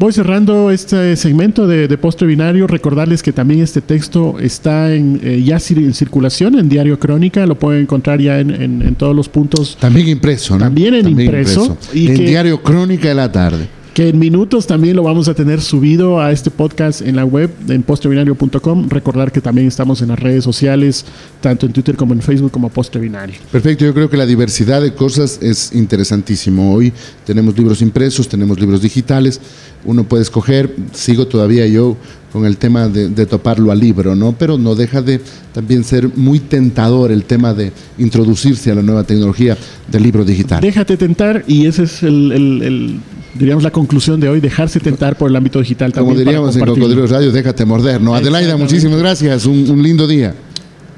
Voy 0.00 0.12
cerrando 0.12 0.72
este 0.72 1.14
segmento 1.14 1.68
de, 1.68 1.86
de 1.86 1.96
Postre 1.98 2.26
Binario. 2.26 2.66
Recordarles 2.66 3.22
que 3.22 3.32
también 3.32 3.60
este 3.60 3.80
texto 3.82 4.36
está 4.40 4.92
en, 4.92 5.20
eh, 5.22 5.42
ya 5.44 5.58
en 5.70 5.94
circulación 5.94 6.58
en 6.58 6.68
Diario 6.68 6.98
Crónica. 6.98 7.46
Lo 7.46 7.56
pueden 7.56 7.82
encontrar 7.82 8.20
ya 8.20 8.40
en, 8.40 8.50
en- 8.50 8.82
en 8.82 8.94
todos 8.96 9.14
los 9.14 9.28
puntos. 9.28 9.76
También 9.80 10.08
impreso, 10.08 10.54
¿no? 10.54 10.64
También 10.64 10.94
en 10.94 11.08
impreso. 11.08 11.78
Y 11.94 12.08
en 12.08 12.16
que- 12.16 12.24
Diario 12.26 12.60
Crónica 12.62 13.08
de 13.08 13.14
la 13.14 13.30
Tarde. 13.30 13.68
Que 13.98 14.10
en 14.10 14.18
minutos 14.20 14.68
también 14.68 14.94
lo 14.94 15.02
vamos 15.02 15.26
a 15.26 15.34
tener 15.34 15.60
subido 15.60 16.20
a 16.20 16.30
este 16.30 16.52
podcast 16.52 17.00
en 17.02 17.16
la 17.16 17.24
web, 17.24 17.50
en 17.68 17.82
postrebinario.com. 17.82 18.88
Recordar 18.88 19.32
que 19.32 19.40
también 19.40 19.66
estamos 19.66 20.00
en 20.02 20.08
las 20.10 20.20
redes 20.20 20.44
sociales, 20.44 21.04
tanto 21.40 21.66
en 21.66 21.72
Twitter 21.72 21.96
como 21.96 22.14
en 22.14 22.22
Facebook, 22.22 22.52
como 22.52 22.68
Postre 22.68 23.00
Binario. 23.00 23.34
Perfecto, 23.50 23.84
yo 23.84 23.92
creo 23.92 24.08
que 24.08 24.16
la 24.16 24.24
diversidad 24.24 24.80
de 24.82 24.94
cosas 24.94 25.40
es 25.42 25.72
interesantísimo. 25.74 26.72
Hoy 26.74 26.92
tenemos 27.26 27.58
libros 27.58 27.82
impresos, 27.82 28.28
tenemos 28.28 28.60
libros 28.60 28.82
digitales, 28.82 29.40
uno 29.84 30.04
puede 30.04 30.22
escoger, 30.22 30.72
sigo 30.92 31.26
todavía 31.26 31.66
yo 31.66 31.96
con 32.32 32.44
el 32.46 32.56
tema 32.56 32.86
de, 32.86 33.08
de 33.08 33.26
toparlo 33.26 33.72
al 33.72 33.80
libro, 33.80 34.14
¿no? 34.14 34.30
Pero 34.38 34.58
no 34.58 34.76
deja 34.76 35.02
de 35.02 35.20
también 35.52 35.82
ser 35.82 36.08
muy 36.14 36.38
tentador 36.38 37.10
el 37.10 37.24
tema 37.24 37.52
de 37.52 37.72
introducirse 37.98 38.70
a 38.70 38.76
la 38.76 38.82
nueva 38.82 39.02
tecnología 39.02 39.58
del 39.90 40.04
libro 40.04 40.24
digital. 40.24 40.60
Déjate 40.60 40.96
tentar 40.96 41.42
y 41.48 41.66
ese 41.66 41.82
es 41.82 42.04
el, 42.04 42.30
el- 42.30 42.62
el, 42.62 43.00
diríamos 43.34 43.62
la 43.64 43.70
conclusión 43.70 44.20
de 44.20 44.28
hoy, 44.28 44.40
dejarse 44.40 44.80
tentar 44.80 45.16
por 45.16 45.30
el 45.30 45.36
ámbito 45.36 45.58
digital 45.60 45.92
Como 45.92 46.08
también. 46.08 46.24
para 46.24 46.30
diríamos 46.36 46.56
en. 46.56 46.66
Cocodrilos 46.66 47.10
Radio, 47.10 47.32
déjate 47.32 47.64
morder, 47.64 48.00
¿no? 48.00 48.14
Adelaida, 48.14 48.56
muchísimas 48.56 48.98
gracias, 48.98 49.46
un, 49.46 49.70
un 49.70 49.82
lindo 49.82 50.06
día. 50.06 50.34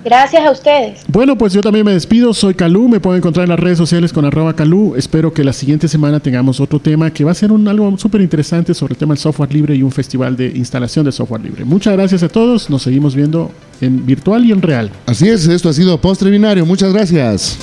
Gracias 0.03 0.43
a 0.47 0.51
ustedes. 0.51 1.01
Bueno, 1.09 1.37
pues 1.37 1.53
yo 1.53 1.61
también 1.61 1.85
me 1.85 1.93
despido. 1.93 2.33
Soy 2.33 2.55
Calú. 2.55 2.88
Me 2.88 3.01
pueden 3.01 3.19
encontrar 3.19 3.45
en 3.45 3.51
las 3.51 3.61
redes 3.61 3.77
sociales 3.77 4.14
con 4.14 4.25
arroba 4.25 4.55
Calú. 4.57 4.95
Espero 4.97 5.33
que 5.35 5.45
la 5.45 5.53
siguiente 5.53 5.88
semana 5.88 6.21
tengamos 6.21 6.59
otro 6.59 6.79
tema 6.79 7.12
que 7.12 7.23
va 7.23 7.33
a 7.33 7.35
ser 7.35 7.53
un, 7.53 7.69
algo 7.69 7.99
súper 7.99 8.23
interesante 8.23 8.73
sobre 8.73 8.95
el 8.95 8.99
tema 8.99 9.12
del 9.12 9.19
software 9.21 9.53
libre 9.53 9.75
y 9.75 9.83
un 9.83 9.93
festival 9.93 10.37
de 10.38 10.47
instalación 10.49 11.05
de 11.05 11.12
software 11.12 11.43
libre. 11.43 11.66
Muchas 11.66 11.93
gracias 11.93 12.23
a 12.23 12.31
todos. 12.31 12.71
Nos 12.71 12.83
seguimos 12.83 13.14
viendo 13.14 13.51
en 13.83 14.07
virtual 14.07 14.43
y 14.47 14.53
en 14.53 14.62
real. 14.62 14.90
Así 15.05 15.29
es, 15.29 15.47
esto 15.47 15.69
ha 15.69 15.75
sido 15.75 16.01
Postre 16.01 16.31
Binario, 16.31 16.64
muchas 16.64 16.95
gracias. 16.95 17.59